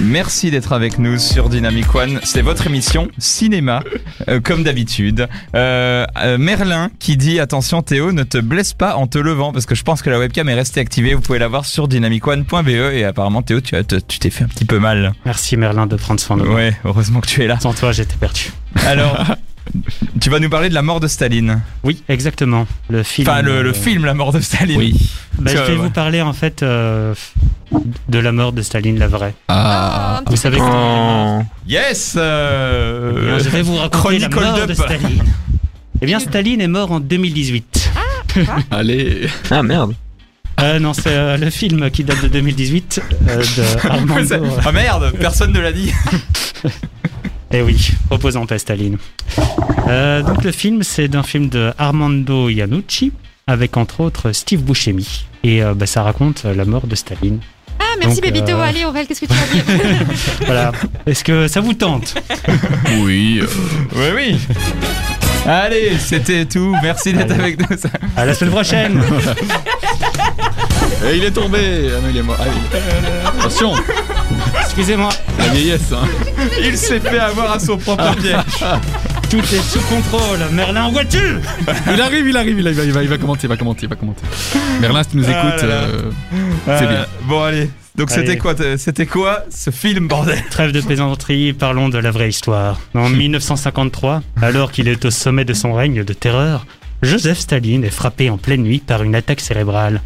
[0.00, 2.20] Merci d'être avec nous sur Dynamic One.
[2.22, 3.82] C'est votre émission cinéma,
[4.28, 5.26] euh, comme d'habitude.
[5.54, 9.64] Euh, euh, Merlin qui dit attention Théo, ne te blesse pas en te levant parce
[9.66, 11.14] que je pense que la webcam est restée activée.
[11.14, 14.44] Vous pouvez la voir sur dynamicone.be et apparemment Théo, tu as- te- tu t'es fait
[14.44, 15.12] un petit peu mal.
[15.24, 16.54] Merci Merlin de prendre soin de moi.
[16.54, 17.58] Ouais, heureusement que tu es là.
[17.60, 18.52] Sans toi, j'étais perdu.
[18.86, 19.16] Alors,
[20.20, 21.60] tu vas nous parler de la mort de Staline.
[21.84, 22.66] Oui, exactement.
[22.88, 23.28] Le film.
[23.28, 24.76] Enfin, le, le euh, film La mort de Staline.
[24.78, 24.94] Oui.
[25.38, 25.74] bah, je vais ouais.
[25.76, 27.14] vous parler en fait euh,
[28.08, 29.34] de la mort de Staline, la vraie.
[29.48, 31.40] Ah, un Vous savez Oh.
[31.66, 34.74] Yes euh, bien, je vais vous raconter la mort de.
[34.74, 35.22] Staline.
[36.02, 37.90] Eh bien, Staline est mort en 2018.
[38.70, 39.28] allez.
[39.50, 39.94] Ah merde.
[40.60, 44.24] Euh, non, c'est euh, le film qui date de 2018 euh, de Armando.
[44.26, 45.92] c'est- Ah merde, personne ne l'a dit.
[47.52, 48.98] Eh oui, en paix, Staline.
[49.88, 53.12] Euh, donc le film, c'est d'un film de Armando Iannucci,
[53.46, 55.26] avec entre autres Steve Buscemi.
[55.44, 57.38] Et euh, bah, ça raconte euh, la mort de Staline.
[57.78, 58.52] Ah, merci Donc, Bébito.
[58.52, 59.64] euh, Allez, Aurel, qu'est-ce que tu vas dire
[60.46, 60.72] Voilà.
[61.06, 62.14] Est-ce que ça vous tente?
[63.02, 63.40] Oui.
[63.40, 63.46] euh,
[63.94, 64.38] Oui, oui.
[65.46, 66.74] Allez, c'était tout.
[66.82, 67.76] Merci d'être avec nous.
[68.16, 69.00] À la semaine prochaine
[71.08, 71.90] Et il est tombé.
[71.96, 72.36] Ah non, il est mort.
[72.40, 72.80] Allez.
[73.24, 73.72] Attention,
[74.76, 75.08] Excusez-moi,
[75.38, 75.90] la vieillesse.
[75.92, 76.06] Hein.
[76.62, 78.34] Il s'est fait avoir à son propre piège.
[79.30, 80.38] tout est sous contrôle.
[80.52, 81.38] Merlin, où es-tu?
[81.94, 83.88] Il arrive, il arrive, il, va, il, va, il va commenter, il va commenter, il
[83.88, 84.22] va commenter.
[84.80, 85.74] Merlin, si tu nous Ah écoutes, là.
[85.74, 86.10] euh,
[86.66, 87.06] c'est bien.
[87.22, 87.70] Bon, allez.
[87.96, 90.42] Donc, c'était quoi, t- c'était quoi ce film, bordel?
[90.50, 92.78] Trêve de plaisanterie, parlons de la vraie histoire.
[92.94, 96.66] En 1953, alors qu'il est au sommet de son règne de terreur,
[97.02, 100.02] Joseph Staline est frappé en pleine nuit par une attaque cérébrale.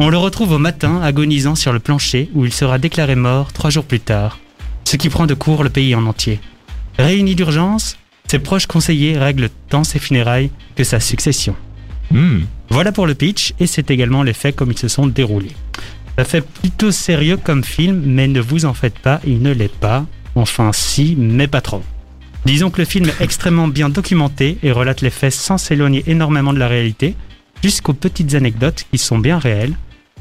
[0.00, 3.70] On le retrouve au matin agonisant sur le plancher où il sera déclaré mort trois
[3.70, 4.38] jours plus tard,
[4.84, 6.40] ce qui prend de court le pays en entier.
[6.98, 11.56] Réuni d'urgence, ses proches conseillers règlent tant ses funérailles que sa succession.
[12.12, 12.42] Hmm.
[12.70, 15.56] Voilà pour le pitch et c'est également les faits comme ils se sont déroulés.
[16.16, 19.74] Ça fait plutôt sérieux comme film, mais ne vous en faites pas, il ne l'est
[19.74, 20.06] pas.
[20.36, 21.82] Enfin si, mais pas trop.
[22.44, 26.52] Disons que le film est extrêmement bien documenté et relate les faits sans s'éloigner énormément
[26.52, 27.16] de la réalité,
[27.64, 29.74] jusqu'aux petites anecdotes qui sont bien réelles.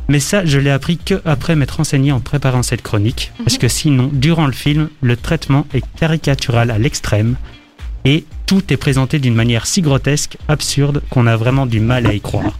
[0.10, 3.67] Mais ça, je l'ai appris que après m'être renseigné en préparant cette chronique, parce que
[3.67, 7.36] sinon, durant le film, le traitement est caricatural à l'extrême
[8.06, 12.13] et tout est présenté d'une manière si grotesque, absurde, qu'on a vraiment du mal à
[12.13, 12.58] y croire.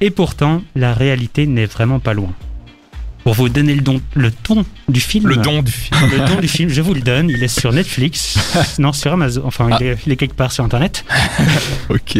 [0.00, 2.32] Et pourtant, la réalité n'est vraiment pas loin.
[3.24, 5.98] Pour vous donner le, don, le ton du film, Le don du film.
[6.12, 8.38] le don du film, je vous le donne, il est sur Netflix,
[8.78, 11.04] non sur Amazon, enfin il, est, il est quelque part sur Internet.
[11.88, 12.16] Ok.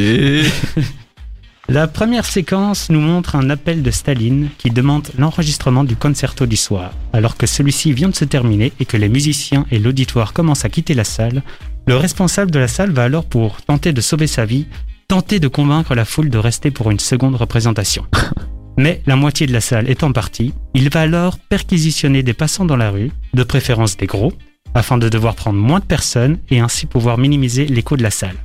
[1.68, 6.56] La première séquence nous montre un appel de Staline qui demande l'enregistrement du concerto du
[6.56, 6.92] soir.
[7.12, 10.68] Alors que celui-ci vient de se terminer et que les musiciens et l'auditoire commencent à
[10.68, 11.42] quitter la salle,
[11.88, 14.66] le responsable de la salle va alors pour tenter de sauver sa vie,
[15.08, 18.06] tenter de convaincre la foule de rester pour une seconde représentation.
[18.78, 22.76] Mais la moitié de la salle étant partie, il va alors perquisitionner des passants dans
[22.76, 24.32] la rue, de préférence des gros,
[24.74, 28.36] afin de devoir prendre moins de personnes et ainsi pouvoir minimiser l'écho de la salle.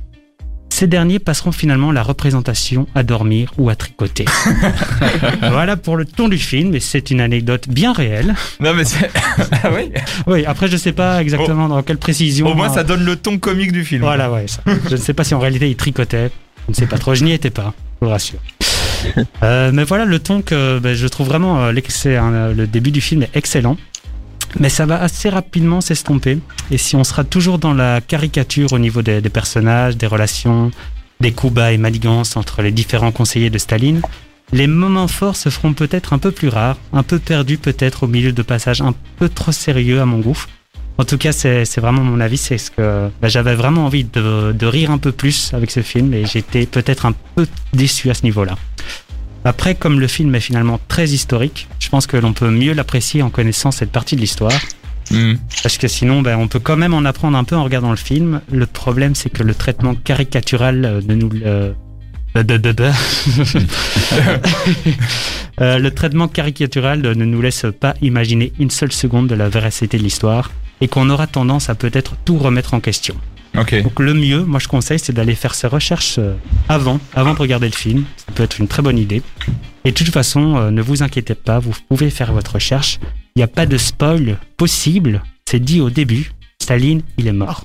[0.72, 4.24] Ces derniers passeront finalement la représentation à dormir ou à tricoter.
[5.42, 8.34] voilà pour le ton du film, et c'est une anecdote bien réelle.
[8.58, 9.10] Non mais c'est.
[9.62, 9.92] ah oui.
[10.26, 12.46] Oui, après je sais pas exactement dans quelle précision.
[12.46, 14.00] Au moins ça donne le ton comique du film.
[14.00, 14.46] Voilà, ouais.
[14.48, 14.62] ça.
[14.86, 16.30] Je ne sais pas si en réalité il tricotait.
[16.66, 17.14] Je ne sais pas trop.
[17.14, 18.40] Je n'y étais pas, je vous rassure.
[19.42, 22.68] Euh, mais voilà, le ton que ben, je trouve vraiment euh, l'excès, hein, euh, le
[22.68, 23.76] début du film est excellent.
[24.58, 26.38] Mais ça va assez rapidement s'estomper.
[26.70, 30.70] Et si on sera toujours dans la caricature au niveau des, personnages, des relations,
[31.20, 34.02] des coups bas et manigances entre les différents conseillers de Staline,
[34.52, 38.06] les moments forts se feront peut-être un peu plus rares, un peu perdus peut-être au
[38.06, 40.44] milieu de passages un peu trop sérieux à mon goût.
[40.98, 44.66] En tout cas, c'est vraiment mon avis, c'est ce que bah, j'avais vraiment envie de
[44.66, 48.24] rire un peu plus avec ce film et j'étais peut-être un peu déçu à ce
[48.24, 48.56] niveau-là.
[49.44, 53.22] Après, comme le film est finalement très historique, je pense que l'on peut mieux l'apprécier
[53.22, 54.52] en connaissant cette partie de l'histoire.
[55.10, 55.34] Hmm.
[55.62, 57.96] Parce que sinon, ben, on peut quand même en apprendre un peu en regardant le
[57.96, 58.40] film.
[58.50, 61.30] Le problème, c'est que le traitement caricatural de nous
[65.60, 69.98] Euh, le traitement caricatural ne nous laisse pas imaginer une seule seconde de la véracité
[69.98, 70.50] de l'histoire
[70.80, 73.14] et qu'on aura tendance à peut-être tout remettre en question.
[73.82, 76.34] Donc le mieux, moi je conseille, c'est d'aller faire ses recherches euh,
[76.68, 78.04] avant, avant de regarder le film.
[78.16, 79.22] Ça peut être une très bonne idée.
[79.84, 82.98] Et de toute façon, euh, ne vous inquiétez pas, vous pouvez faire votre recherche.
[83.34, 85.22] Il n'y a pas de spoil possible.
[85.46, 86.32] C'est dit au début.
[86.60, 87.64] Staline, il est mort.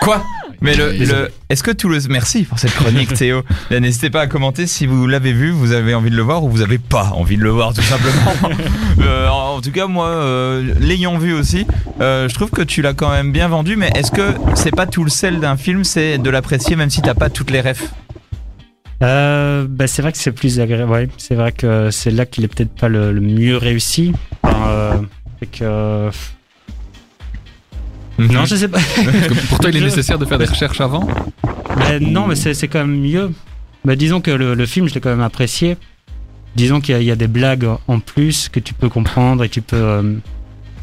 [0.00, 0.22] Quoi?
[0.64, 3.42] Mais le, est-ce que tout le merci pour cette chronique Théo.
[3.70, 6.48] N'hésitez pas à commenter si vous l'avez vu, vous avez envie de le voir ou
[6.48, 8.32] vous avez pas envie de le voir tout simplement.
[9.00, 11.66] Euh, en en tout cas moi euh, l'ayant vu aussi,
[12.00, 14.86] euh, je trouve que tu l'as quand même bien vendu mais est-ce que c'est pas
[14.86, 17.92] tout le sel d'un film, c'est de l'apprécier même si t'as pas toutes les refs?
[19.02, 20.90] Euh, bah, c'est vrai que c'est plus agréable.
[20.90, 24.12] Ouais, c'est vrai que c'est là qu'il est peut-être pas le, le mieux réussi.
[24.42, 24.68] Enfin,
[25.60, 26.10] euh,
[28.16, 28.22] que...
[28.32, 28.78] Non, je sais pas.
[29.48, 31.06] Pour toi, il est Je- nécessaire de faire des recherches avant
[31.78, 33.32] Mais non, mais c'est quand même mieux.
[33.84, 35.76] Bah, disons que le, le film, je l'ai quand même apprécié.
[36.56, 39.42] Disons qu'il y, a- il y a des blagues en plus que tu peux comprendre
[39.44, 39.76] et tu peux.
[39.76, 40.14] euh,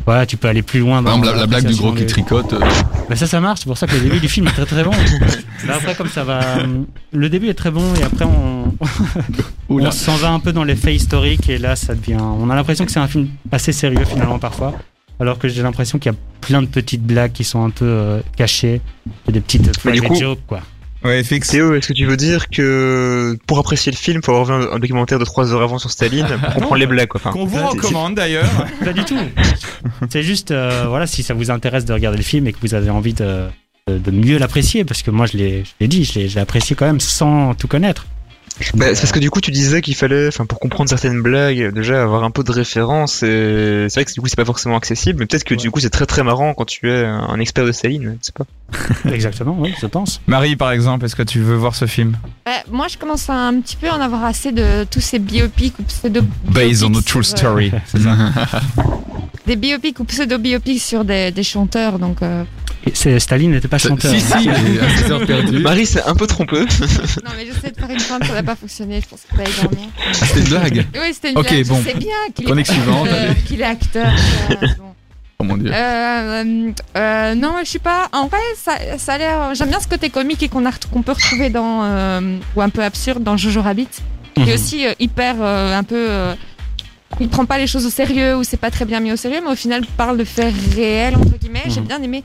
[0.05, 1.01] voilà, tu peux aller plus loin.
[1.03, 2.55] Dans la, la blague du gros qui tricote.
[3.07, 3.59] Bah, ça, ça marche.
[3.61, 4.91] C'est pour ça que le début du film est très très bon.
[5.65, 6.41] Mais après, comme ça va.
[6.59, 6.65] euh,
[7.13, 8.73] Le début est très bon et après, on,
[9.69, 12.17] on s'en va un peu dans les faits historiques et là, ça devient.
[12.19, 14.73] On a l'impression que c'est un film assez sérieux finalement parfois.
[15.21, 17.85] Alors que j'ai l'impression qu'il y a plein de petites blagues qui sont un peu
[17.85, 18.81] euh, cachées.
[19.27, 20.61] Et des petites du private coup- jokes, quoi.
[21.03, 21.49] Ouais, fixe.
[21.49, 24.71] Théo, est-ce que tu veux dire que pour apprécier le film, faut avoir vu un,
[24.73, 27.19] un documentaire de 3 heures avant sur Staline pour comprendre les blagues quoi.
[27.23, 28.49] Enfin, Qu'on vous recommande d'ailleurs.
[28.83, 29.17] Pas du tout.
[30.09, 32.73] C'est juste, euh, voilà, si ça vous intéresse de regarder le film et que vous
[32.73, 33.45] avez envie de,
[33.87, 36.41] de, mieux l'apprécier, parce que moi, je l'ai je l'ai dit, je l'ai je l'ai
[36.41, 38.05] apprécié quand même sans tout connaître.
[38.73, 41.73] Bah, c'est parce que du coup, tu disais qu'il fallait, enfin, pour comprendre certaines blagues,
[41.73, 43.23] déjà avoir un peu de référence.
[43.23, 45.79] Et c'est vrai que du coup, c'est pas forcément accessible, mais peut-être que du coup,
[45.79, 48.17] c'est très très marrant quand tu es un expert de Staline.
[48.21, 48.45] Je sais pas.
[49.11, 50.21] Exactement, oui, je pense.
[50.27, 52.17] Marie par exemple, est-ce que tu veux voir ce film?
[52.45, 55.77] Bah, moi, je commence à un petit peu en avoir assez de tous ces biopics
[55.79, 57.71] ou pseudo Based on a true sur, euh, story.
[59.47, 61.99] des biopics ou pseudo biopics sur des, des chanteurs.
[61.99, 62.43] Donc, euh,
[62.87, 64.11] Et Staline n'était pas chanteur.
[64.11, 65.59] Si, si, à 16 heures perdues.
[65.63, 66.61] Marie, c'est un peu trompeux.
[67.23, 69.01] non, mais j'essaie de faire une feinte, ça n'a pas fonctionné.
[69.01, 69.87] Je pense que va dormir.
[69.99, 70.85] Ah, C'était une blague.
[70.95, 71.67] Oui, c'était une Ok, blague.
[71.67, 71.77] bon.
[71.85, 73.41] Je sais bien qu'il est, suivante, acteur, allez.
[73.41, 74.07] qu'il est acteur.
[74.51, 74.83] euh, bon.
[75.39, 75.71] Oh mon dieu.
[75.71, 78.09] Euh, euh, euh, non, je suis pas.
[78.13, 79.55] En vrai, ça, ça a l'air.
[79.55, 82.69] J'aime bien ce côté comique et qu'on a- qu'on peut retrouver dans euh, ou un
[82.69, 83.87] peu absurde dans Jojo Rabbit,
[84.35, 84.53] qui est Mhm.
[84.53, 86.33] aussi euh, hyper euh, un peu euh,
[87.19, 89.39] il prend pas les choses au sérieux ou c'est pas très bien mis au sérieux,
[89.43, 91.63] mais au final parle de faits réels entre guillemets.
[91.67, 91.87] J'ai Mhm.
[91.87, 92.23] bien aimé.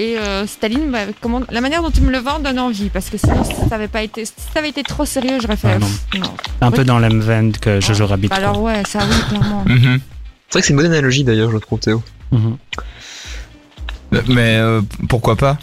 [0.00, 3.10] Et euh, Staline, bah, comment, la manière dont tu me le vends donne envie parce
[3.10, 5.72] que sinon si ça avait pas été, si ça avait été trop sérieux, j'aurais fait.
[5.74, 5.86] Ah non.
[5.86, 6.32] pff, non.
[6.62, 8.28] Un peu dans la même veine que Jojo Rabbit.
[8.28, 9.62] Bah alors ouais, ça oui clairement.
[9.66, 10.00] Mhm.
[10.48, 12.02] C'est vrai que c'est une bonne analogie d'ailleurs, je trouve, Théo.
[12.32, 12.56] Mhm.
[14.28, 15.58] Mais euh, pourquoi pas?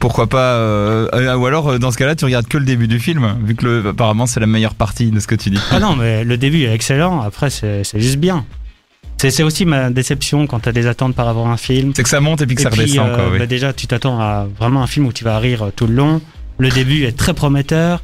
[0.00, 2.88] Pourquoi pas euh, euh, Ou alors, euh, dans ce cas-là, tu regardes que le début
[2.88, 5.60] du film, vu que le, apparemment c'est la meilleure partie de ce que tu dis.
[5.70, 7.20] Ah non, mais le début est excellent.
[7.20, 8.44] Après, c'est juste bien.
[9.20, 11.92] C'est c'est aussi ma déception quand t'as des attentes par rapport à un film.
[11.96, 13.28] C'est que ça monte et puis que Et ça puis, redescend, euh, quoi.
[13.32, 13.38] Oui.
[13.38, 15.94] bah déjà, tu t'attends à vraiment un film où tu vas rire euh, tout le
[15.94, 16.20] long.
[16.58, 18.02] Le début est très prometteur.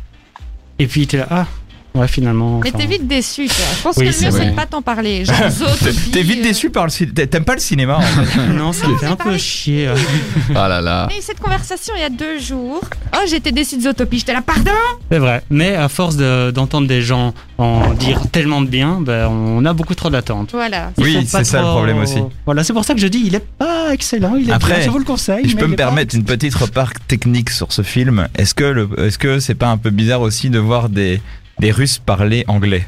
[0.80, 1.46] Et puis, t'es là, ah,
[1.94, 2.60] ouais, finalement.
[2.62, 3.56] Mais enfin, t'es vite déçu, toi.
[3.76, 5.24] Je pense Oui, que le mieux c'est de pas t'en parler.
[6.12, 7.26] T'es vite euh, déçu par le cinéma.
[7.26, 8.40] T'aimes pas le cinéma en fait.
[8.54, 9.88] Non, ça me fait un peu chier.
[9.88, 9.94] euh.
[10.54, 11.08] Ah là là.
[11.10, 12.80] Eu cette conversation il y a deux jours.
[13.14, 14.18] Oh, j'étais déçue de Zootopie.
[14.18, 14.70] J'étais là, pardon
[15.10, 15.42] C'est vrai.
[15.50, 19.72] Mais à force de- d'entendre des gens en dire tellement de bien, ben, on a
[19.72, 20.50] beaucoup trop d'attentes.
[20.52, 20.92] Voilà.
[20.98, 22.18] Oui, c'est ça le problème aussi.
[22.44, 24.34] Voilà, c'est pour ça que je dis, il est pas excellent.
[24.36, 25.48] Il est Après, bien, je vous le conseille.
[25.48, 28.28] Je mais peux me permettre une petite remarque technique sur ce film.
[28.36, 31.20] Est-ce que le, est-ce que c'est pas un peu bizarre aussi de voir des,
[31.58, 32.86] des Russes parler anglais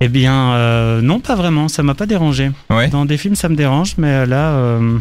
[0.00, 1.68] Eh bien, euh, non, pas vraiment.
[1.68, 2.50] Ça m'a pas dérangé.
[2.70, 2.88] Ouais.
[2.88, 4.98] Dans des films, ça me dérange, mais là, euh,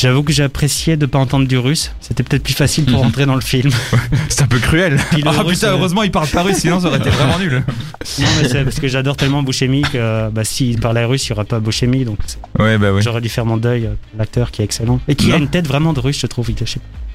[0.00, 1.92] j'avoue que j'appréciais de pas entendre du russe.
[2.00, 3.04] C'était peut-être plus facile pour Mhm.
[3.04, 3.70] rentrer dans le film.
[4.28, 4.98] C'est un peu cruel.
[5.26, 7.62] Ah russe, putain, euh, heureusement il parle pas russe, sinon ça aurait été vraiment nul.
[8.18, 11.36] Non, mais c'est parce que j'adore tellement Bouchemi que bah, s'il parlait russe, il n'y
[11.38, 12.04] aurait pas Bouchemi.
[12.06, 12.18] Donc
[12.58, 13.02] Ouais, bah oui.
[13.02, 13.84] j'aurais dû faire mon deuil.
[13.86, 15.00] euh, pour L'acteur qui est excellent.
[15.06, 16.48] Et qui a une tête vraiment de russe, je trouve.
[16.48, 16.56] Il.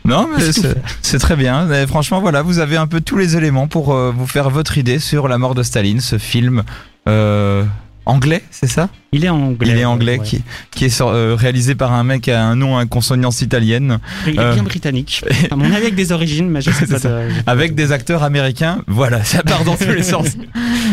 [0.05, 0.43] Non, mais
[1.01, 1.71] C'est très bien.
[1.71, 4.77] Et franchement, voilà, vous avez un peu tous les éléments pour euh, vous faire votre
[4.77, 6.63] idée sur la mort de Staline, ce film
[7.07, 7.63] euh,
[8.05, 8.89] anglais, c'est ça?
[9.11, 9.71] Il est anglais.
[9.71, 10.25] Il est anglais, ouais.
[10.25, 13.99] qui, qui est sur- euh, réalisé par un mec a un nom à consonance italienne,
[14.27, 15.23] Il est euh, bien britannique.
[15.51, 16.99] À mon avis, avec des origines, mais je sais C'est pas.
[16.99, 17.09] ça.
[17.09, 18.83] de- avec des acteurs américains.
[18.87, 20.27] Voilà, ça part dans tous les sens.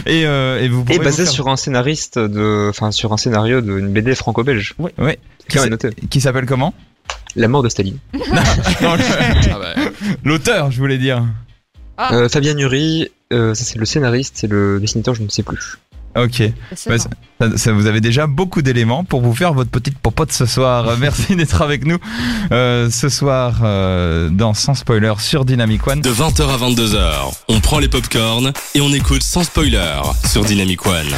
[0.07, 3.61] Et, euh, et vous Et basé faire- sur un scénariste de, enfin, sur un scénario
[3.61, 4.75] d'une BD franco-belge.
[4.79, 5.19] Ouais.
[5.49, 5.59] Qui.
[6.09, 6.73] Qui s'appelle comment?
[7.35, 7.97] La mort de Staline.
[8.83, 8.97] Ah
[10.25, 11.25] L'auteur, je voulais dire.
[11.97, 12.15] Ah.
[12.15, 15.77] Euh, Fabien Nury, euh, ça c'est le scénariste et le dessinateur, je ne sais plus.
[16.17, 16.43] Ok.
[16.75, 16.97] Ça,
[17.57, 20.97] ça, vous avez déjà beaucoup d'éléments pour vous faire votre petite popote ce soir.
[21.01, 21.99] Merci d'être avec nous
[22.53, 26.01] euh, ce soir euh, dans Sans Spoiler sur Dynamic One.
[26.01, 30.87] De 20h à 22h, on prend les popcorns et on écoute sans spoiler sur Dynamic
[30.87, 31.09] One.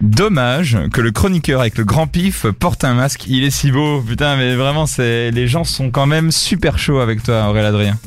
[0.00, 3.24] Dommage que le chroniqueur avec le grand pif porte un masque.
[3.26, 7.00] Il est si beau, putain, mais vraiment, c'est les gens sont quand même super chauds
[7.00, 7.98] avec toi, Aurélien Adrien.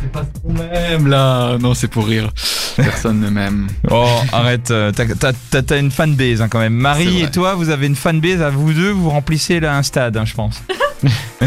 [0.00, 1.56] C'est pas ce qu'on aime là.
[1.58, 2.30] Non, c'est pour rire.
[2.76, 3.68] Personne ne m'aime.
[3.90, 6.74] Oh, arrête, euh, t'as- une fanbase hein, quand même.
[6.74, 10.16] Marie et toi, vous avez une fanbase à vous deux, vous remplissez là un stade,
[10.16, 10.62] hein, je pense.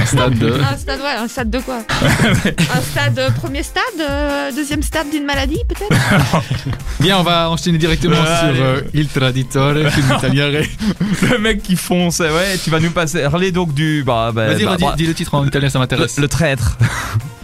[0.06, 0.52] Stade de.
[0.62, 5.10] Un stade, ouais, un stade de quoi Un stade, euh, premier stade, euh, deuxième stade
[5.12, 6.44] d'une maladie peut-être
[7.00, 8.56] Bien, on va enchaîner directement Allez.
[8.58, 10.50] sur euh, Il Traditore, film italien.
[10.50, 13.22] Le mec qui fonce, ouais, tu vas nous passer.
[13.30, 14.04] Parler donc du.
[14.06, 16.18] Bah, bah, Vas-y, bah, redis- bah, dis le titre en italien, ça m'intéresse.
[16.20, 16.78] le traître.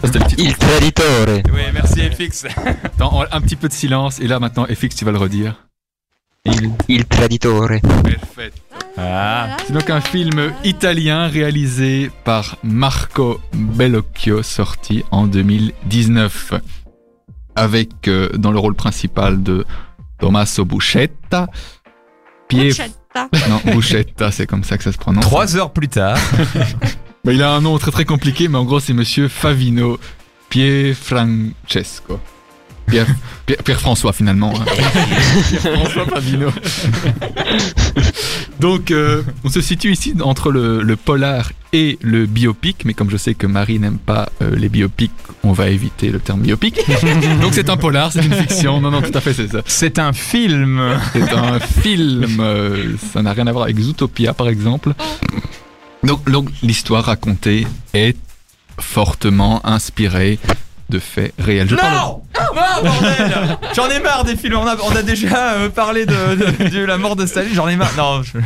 [0.02, 0.42] Ça, c'était le titre.
[0.44, 1.42] Il Traditore.
[1.52, 2.46] Oui, merci FX.
[2.84, 4.20] Attends, on- un petit peu de silence.
[4.20, 5.54] Et là, maintenant, FX, tu vas le redire.
[6.44, 7.70] Il, il Traditore.
[8.98, 9.56] Ah.
[9.66, 16.54] C'est donc un film italien réalisé par Marco Bellocchio, sorti en 2019.
[17.54, 19.64] Avec euh, dans le rôle principal de
[20.18, 21.46] Tommaso Buscetta.
[22.52, 25.24] Non, Buscetta, c'est comme ça que ça se prononce.
[25.24, 26.18] Trois heures plus tard.
[27.24, 29.98] Il a un nom très très compliqué, mais en gros, c'est monsieur Favino
[30.48, 32.20] Pierfrancesco.
[32.86, 33.06] Pierre,
[33.46, 34.54] Pierre, Pierre-François finalement.
[34.60, 34.64] hein.
[35.48, 36.50] Pierre-François Favino.
[38.60, 43.10] Donc, euh, on se situe ici entre le, le polar et le biopic, mais comme
[43.10, 46.80] je sais que Marie n'aime pas euh, les biopics, on va éviter le terme biopic.
[47.40, 48.80] Donc c'est un polar, c'est une fiction.
[48.80, 49.60] Non, non, tout à fait, c'est ça.
[49.66, 50.80] C'est un film.
[51.12, 52.38] C'est un film.
[52.40, 54.94] euh, ça n'a rien à voir avec Zootopia, par exemple.
[56.02, 58.16] Donc, l'histoire racontée est
[58.78, 60.38] fortement inspirée
[60.88, 61.68] de faits réels.
[61.68, 62.22] Je parle- Non
[62.54, 64.56] Non, bordel J'en ai marre des films.
[64.56, 67.52] On a, on a déjà euh, parlé de, de- de la mort de Staline.
[67.54, 67.92] J'en ai marre.
[67.96, 68.38] Non, je-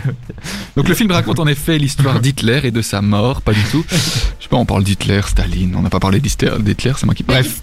[0.77, 3.85] Donc le film raconte en effet l'histoire d'Hitler et de sa mort, pas du tout.
[3.91, 7.15] Je sais pas, on parle d'Hitler, Staline, on n'a pas parlé d'Hitler, d'Hitler, c'est moi
[7.15, 7.23] qui...
[7.25, 7.61] Bref.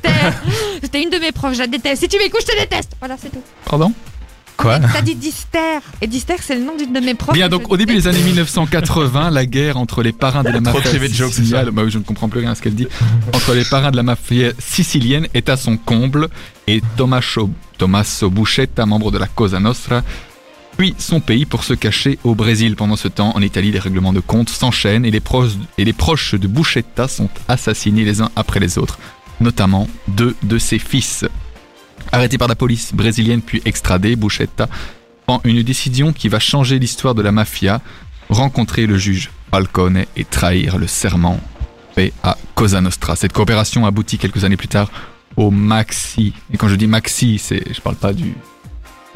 [0.81, 2.03] C'était une de mes profs, je la déteste.
[2.03, 2.91] Si tu m'écoutes, je te déteste.
[2.99, 3.41] Voilà, c'est tout.
[3.65, 3.91] pardon?
[4.58, 5.80] Quoi T'as dit Dister.
[6.01, 7.34] Et Dister, c'est le nom d'une de mes profs.
[7.36, 11.08] Bien, donc au début des années 1980, la guerre entre les parrains de la mafia
[11.08, 12.88] sicilienne, bah oui, je ne comprends plus rien à ce qu'elle dit,
[13.34, 16.28] entre les parrains de la mafia sicilienne est à son comble
[16.66, 20.01] et Tommaso, Tommaso Buscetta, membre de la Cosa Nostra,
[20.76, 22.76] fuit son pays pour se cacher au Brésil.
[22.76, 25.93] Pendant ce temps, en Italie, les règlements de compte s'enchaînent et les proches, et les
[25.93, 28.97] proches de Buscetta sont assassinés les uns après les autres,
[29.39, 31.26] notamment deux de ses fils.
[32.12, 34.68] Arrêté par la police brésilienne puis extradé, Buscetta
[35.26, 37.82] prend une décision qui va changer l'histoire de la mafia,
[38.30, 41.39] rencontrer le juge Falcone et trahir le serment
[41.95, 43.16] fait à Cosa Nostra.
[43.16, 44.91] Cette coopération aboutit quelques années plus tard
[45.36, 46.34] au Maxi.
[46.53, 48.36] Et quand je dis Maxi, c'est, je parle pas du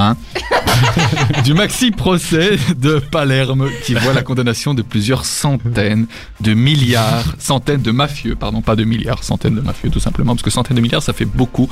[0.02, 0.18] Hein?
[1.44, 6.08] Du maxi procès de Palerme qui voit la condamnation de plusieurs centaines
[6.40, 10.42] de milliards, centaines de mafieux, pardon, pas de milliards, centaines de mafieux tout simplement, parce
[10.42, 11.70] que centaines de milliards ça fait beaucoup.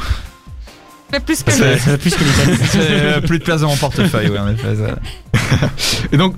[1.11, 2.57] Mais plus que C'est- plus que l'Italie.
[2.71, 4.75] C'est euh, plus de place dans mon portefeuille, oui, en effet.
[4.75, 5.69] ça.
[6.11, 6.35] Et donc,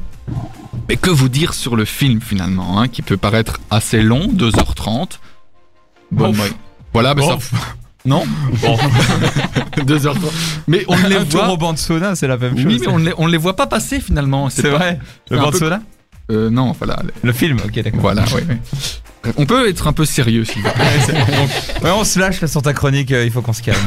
[0.88, 5.20] mais que vous dire sur le film finalement, hein, qui peut paraître assez long, 2h30.
[6.12, 6.34] Bon,
[6.94, 7.52] voilà, mais Bof.
[7.52, 7.58] ça.
[8.04, 8.24] Non?
[8.64, 8.78] Bon.
[9.78, 10.18] 2h30.
[10.68, 11.54] Mais on ne les Un tour voit.
[11.54, 12.66] au banc de sauna, c'est la même chose.
[12.66, 14.50] Oui, mais on ne les, on les voit pas passer finalement.
[14.50, 15.00] C'est pas- vrai.
[15.30, 15.82] Le banc de peu- sauna
[16.32, 17.04] Euh, non, voilà.
[17.22, 18.00] Le film, ok, d'accord.
[18.02, 18.56] Voilà, oui, oui.
[19.38, 21.16] On peut être un peu sérieux, s'il vous plaît.
[21.38, 21.50] Donc,
[21.84, 23.78] ouais, on se lâche là sur ta chronique, euh, il faut qu'on se calme.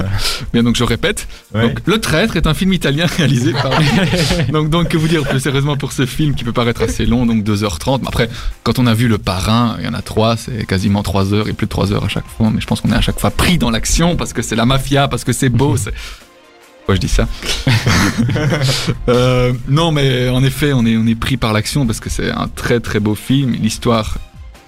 [0.53, 1.27] Bien, donc je répète.
[1.53, 1.63] Ouais.
[1.63, 3.73] Donc, le Traître est un film italien réalisé par.
[4.53, 7.27] donc, donc, que vous dire plus sérieusement pour ce film qui peut paraître assez long,
[7.27, 8.03] donc 2h30.
[8.03, 8.31] Mais après,
[8.63, 11.49] quand on a vu Le Parrain, il y en a trois, c'est quasiment 3 heures
[11.49, 12.51] et plus de 3 heures à chaque fois.
[12.55, 14.67] Mais je pense qu'on est à chaque fois pris dans l'action parce que c'est la
[14.67, 15.77] mafia, parce que c'est beau.
[15.77, 15.93] c'est-
[16.87, 17.27] Pourquoi je dis ça
[19.09, 22.31] Euh, Non, mais en effet, on est, on est pris par l'action parce que c'est
[22.31, 23.53] un très très beau film.
[23.53, 24.19] L'histoire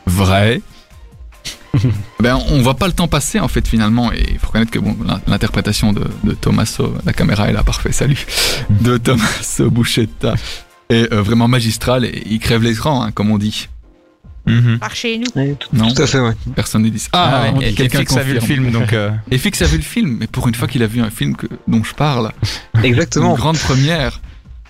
[0.06, 0.60] vraie.
[2.20, 4.78] Ben, on voit pas le temps passer en fait finalement et il faut reconnaître que
[4.78, 8.24] bon l'in- l'interprétation de, de Tommaso, la caméra est là parfait salut,
[8.70, 10.34] de Tommaso Buscetta
[10.88, 13.68] est euh, vraiment magistrale et il crève l'écran hein, comme on dit.
[14.46, 14.78] Mhm.
[14.78, 15.26] par chez nous.
[15.56, 16.32] Tout, Non, tout à fait, ouais.
[16.54, 18.92] personne ne dit Ah, Ah, ouais, quelqu'un Fix a vu le film, donc.
[18.92, 21.10] euh, Et Fix a vu le film, mais pour une fois qu'il a vu un
[21.10, 22.30] film que, dont je parle,
[22.82, 23.30] Exactement.
[23.32, 24.20] une grande première.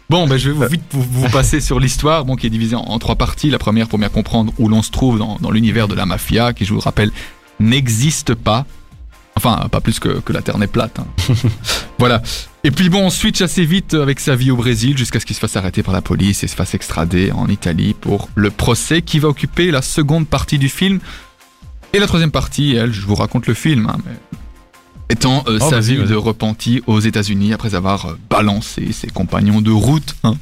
[0.08, 2.82] Bon, ben je vais vite vous, vous passer sur l'histoire, bon, qui est divisée en,
[2.82, 3.50] en trois parties.
[3.50, 6.52] La première pour bien comprendre où l'on se trouve dans, dans l'univers de la mafia,
[6.52, 7.10] qui je vous le rappelle
[7.58, 8.66] n'existe pas.
[9.34, 10.98] Enfin, pas plus que, que la Terre n'est plate.
[11.00, 11.34] hein.
[11.98, 12.22] voilà.
[12.64, 15.34] Et puis bon, on switch assez vite avec sa vie au Brésil jusqu'à ce qu'il
[15.36, 19.02] se fasse arrêter par la police et se fasse extrader en Italie pour le procès
[19.02, 21.00] qui va occuper la seconde partie du film.
[21.92, 24.12] Et la troisième partie, elle, je vous raconte le film, hein, mais
[25.08, 29.60] étant euh, Oh, sa vie de repenti aux États-Unis après avoir euh, balancé ses compagnons
[29.60, 30.34] de route, hein,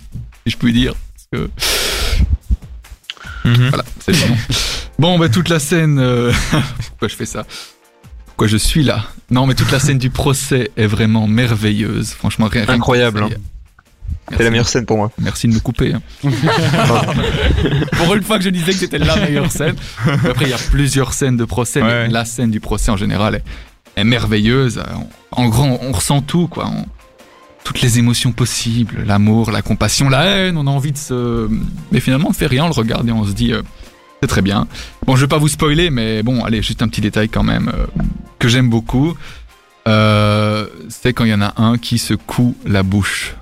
[0.47, 0.95] si je puis dire.
[1.13, 1.51] Parce que
[3.49, 3.69] mhm.
[3.69, 4.37] voilà, c'est nom.
[4.99, 5.99] Bon, bah, toute la scène.
[5.99, 6.33] euh,
[6.91, 7.45] Pourquoi je fais ça?
[8.27, 9.05] Pourquoi je suis là?
[9.31, 12.11] Non, mais toute la scène du procès est vraiment merveilleuse.
[12.11, 13.29] Franchement, rien, Incroyable, hein.
[14.37, 15.11] C'est la meilleure scène pour moi.
[15.19, 15.93] merci de me couper.
[15.95, 16.03] hein.
[17.93, 19.75] Pour une fois que je disais que c'était la meilleure scène.
[20.07, 23.35] Après, il y a plusieurs scènes de procès, mais la scène du procès en général
[23.35, 23.43] est,
[23.97, 24.83] est merveilleuse.
[25.33, 26.67] En grand, on ressent tout, quoi.
[26.69, 26.87] On-
[27.65, 31.49] toutes les émotions possibles, l'amour, la compassion, la haine, on a envie de se...
[31.93, 33.63] Mais finalement, on ne fait rien, on le regarde et on se dit, euh,
[34.21, 34.67] c'est très bien.
[35.07, 37.73] Bon, je vais pas vous spoiler, mais bon, allez, juste un petit détail quand même,
[37.75, 37.87] euh,
[38.39, 39.15] que j'aime beaucoup.
[39.89, 43.35] Euh, c'est quand il y en a un qui se coud la bouche.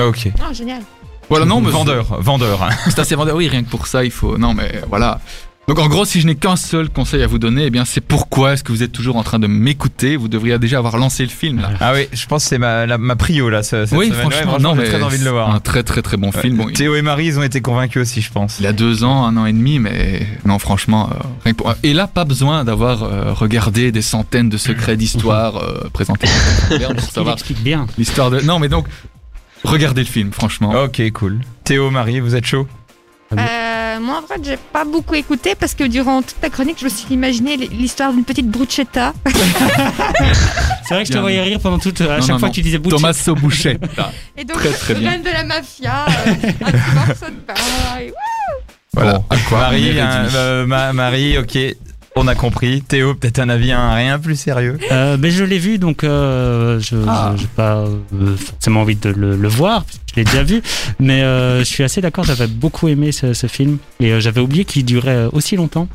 [0.00, 0.28] Ok.
[0.40, 0.82] Oh, génial.
[1.28, 2.62] Voilà, non, mais vendeur, vendeur.
[2.64, 2.70] hein.
[2.86, 3.36] c'est assez vendeur.
[3.36, 4.36] Oui, rien que pour ça, il faut.
[4.38, 5.20] Non, mais voilà.
[5.66, 8.02] Donc en gros, si je n'ai qu'un seul conseil à vous donner, eh bien c'est
[8.02, 10.16] pourquoi est-ce que vous êtes toujours en train de m'écouter?
[10.16, 11.70] Vous devriez déjà avoir lancé le film là.
[11.80, 13.62] Ah oui, je pense que c'est ma, la- ma prio là.
[13.62, 14.26] ce- cette oui, semaine.
[14.26, 15.54] Ouais, franchement, j'ai mais très envie de le c'est voir.
[15.54, 16.58] Un très très très bon film.
[16.58, 18.58] Bon, Théo et Marie, ils ont été convaincus aussi, je pense.
[18.60, 21.72] il a deux ans, un an et demi, mais non, franchement, euh, rien que pour.
[21.82, 26.28] Et là, pas besoin d'avoir euh, regardé des centaines de secrets d'histoire euh, présentés
[26.68, 27.86] pour savoir explique bien.
[27.96, 28.40] l'histoire de.
[28.42, 28.84] Non, mais donc,
[29.64, 30.74] regardez le film, franchement.
[30.84, 31.40] Ok, cool.
[31.64, 32.68] Théo, Marie, vous êtes chaud?
[33.38, 36.84] Euh, moi, en fait, j'ai pas beaucoup écouté parce que durant toute ta chronique, je
[36.84, 39.12] me suis imaginé l'histoire d'une petite bruschetta.
[40.86, 42.00] C'est vrai que je te voyais rire pendant toute.
[42.00, 42.50] À Non, chaque non, fois non.
[42.50, 42.96] que tu disais Bouchet.
[42.96, 43.78] Thomas Sobouchet.
[44.36, 45.18] Et donc, Très, très bien.
[45.18, 47.54] de la mafia, euh, un petit morceau de pain.
[48.00, 48.12] et-
[48.92, 49.12] Voilà.
[49.18, 49.24] Bon.
[49.30, 51.58] À quoi Marie, hein, euh, Ma- Marie, ok.
[52.16, 52.80] On a compris.
[52.82, 54.78] Théo, peut-être un avis, un rien plus sérieux.
[54.92, 57.32] Euh, mais je l'ai vu, donc euh, je Ah.
[57.36, 60.62] je- j'ai pas euh, forcément envie de le, le voir, je l'ai déjà vu.
[61.00, 63.78] Mais euh, je suis assez d'accord, j'avais beaucoup aimé ce, ce film.
[63.98, 65.88] Et euh, j'avais oublié qu'il durait aussi longtemps,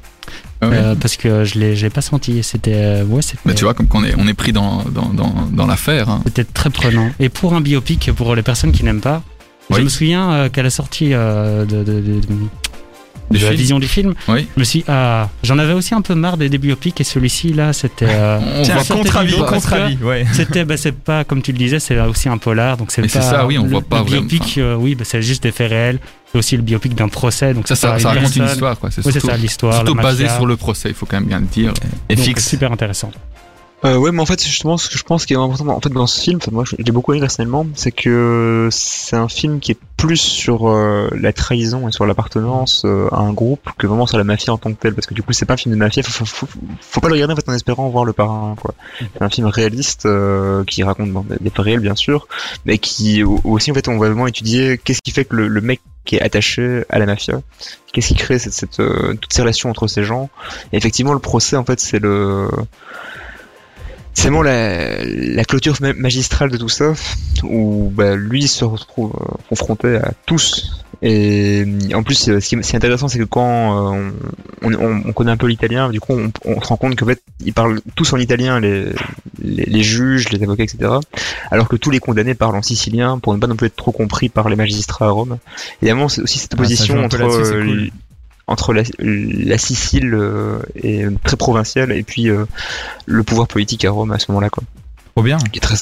[0.59, 0.75] Ah ouais.
[0.77, 2.43] euh, parce que je l'ai je l'ai pas senti.
[2.43, 5.07] C'était euh, ouais, c'était- Mais tu vois, comme qu'on est, on est pris dans, dans,
[5.13, 6.09] dans, dans l'affaire.
[6.09, 6.21] hein.
[6.25, 7.09] c'était très prenant.
[7.21, 9.23] Et pour un biopic, pour les personnes qui n'aiment pas,
[9.69, 9.77] Oui.
[9.77, 12.21] je me souviens euh, qu'à la sortie euh, de, de- de-
[13.31, 13.59] de- Du la film.
[13.59, 14.47] vision du film, Oui.
[14.55, 17.53] je me suis ah, j'en avais aussi un peu marre des, des biopics, et celui-ci
[17.53, 18.05] là, c'était.
[18.09, 20.25] euh, On voit contre-avis, contre-avis, ouais.
[20.33, 23.07] C'était, bah, c'est pas comme tu le disais, c'est aussi un polar, donc c'est pas.
[23.07, 25.43] c'est ça, oui, on le, voit pas le vraiment, biopic, euh, oui, bah, c'est juste
[25.43, 25.99] des faits réels.
[26.31, 28.91] C'est aussi le biopic d'un procès, donc Ça, c'est ça, ça raconte une histoire, quoi.
[28.91, 29.73] C'est Oui, ça, l'histoire.
[29.73, 31.73] surtout basé sur le procès, il faut quand même bien le dire.
[32.07, 32.47] Et Donc, fixe.
[32.47, 33.11] Super intéressant.
[33.85, 35.89] Euh, ouais, mais en fait, justement, ce que je pense qui est important en fait,
[35.89, 39.71] dans ce film, moi je l'ai beaucoup aimé personnellement, c'est que c'est un film qui
[39.71, 44.05] est plus sur euh, la trahison et sur l'appartenance euh, à un groupe que vraiment
[44.05, 44.95] sur la mafia en tant que telle.
[44.95, 46.47] Parce que du coup, c'est pas un film de mafia, faut, faut,
[46.81, 48.55] faut, pas le regarder en, fait, en espérant voir le parrain.
[48.99, 52.27] C'est un film réaliste euh, qui raconte des faits réels, bien sûr,
[52.65, 55.61] mais qui au- aussi, en fait, on va vraiment étudier qu'est-ce qui fait que le,
[55.61, 57.41] mec qui est attaché à la mafia,
[57.93, 58.81] qu'est-ce qui crée cette, cette,
[59.21, 60.29] toutes ces relations entre ces gens.
[60.73, 62.49] Et effectivement, le procès, en fait, c'est le
[64.19, 66.93] c'est vraiment la, la clôture ma- magistrale de tout ça,
[67.43, 70.83] où bah, lui se retrouve euh, confronté à tous.
[71.01, 74.09] Et en plus, euh, ce qui est intéressant, c'est que quand euh,
[74.61, 77.05] on, on, on connaît un peu l'italien, du coup, on, on se rend compte qu'en
[77.05, 78.87] fait, ils parlent tous en italien, les,
[79.41, 80.91] les, les juges, les avocats, etc.
[81.51, 83.93] Alors que tous les condamnés parlent en sicilien pour ne pas non plus être trop
[83.93, 85.37] compris par les magistrats à Rome.
[85.81, 87.91] Évidemment, c'est aussi cette Ah, opposition entre euh, cool.
[88.49, 92.45] Entre la, la Sicile euh, et très provinciale et puis euh,
[93.05, 94.63] le pouvoir politique à Rome à ce moment-là quoi.
[95.13, 95.37] Trop bien.
[95.37, 95.75] Qui est très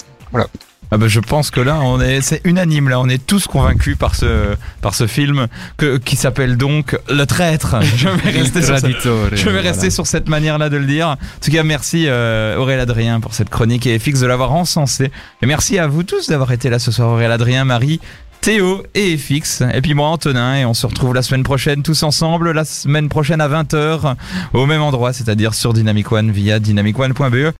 [0.91, 3.97] Ah bah je pense que là on est c'est unanime là on est tous convaincus
[3.97, 5.47] par ce par ce film
[5.77, 7.77] que qui s'appelle donc Le traître.
[7.95, 9.61] Je vais rester sur je vais voilà.
[9.61, 11.07] rester sur cette manière-là de le dire.
[11.07, 15.09] En tout cas merci euh, Aurélien Adrien pour cette chronique et FX de l'avoir encensé.
[15.41, 18.01] Et merci à vous tous d'avoir été là ce soir Aurélien Adrien, Marie,
[18.47, 19.61] Théo et FX.
[19.73, 23.09] Et puis moi Antonin et on se retrouve la semaine prochaine tous ensemble la semaine
[23.09, 24.15] prochaine à 20h
[24.53, 27.51] au même endroit, c'est-à-dire sur Dynamic One via dynamicone.be.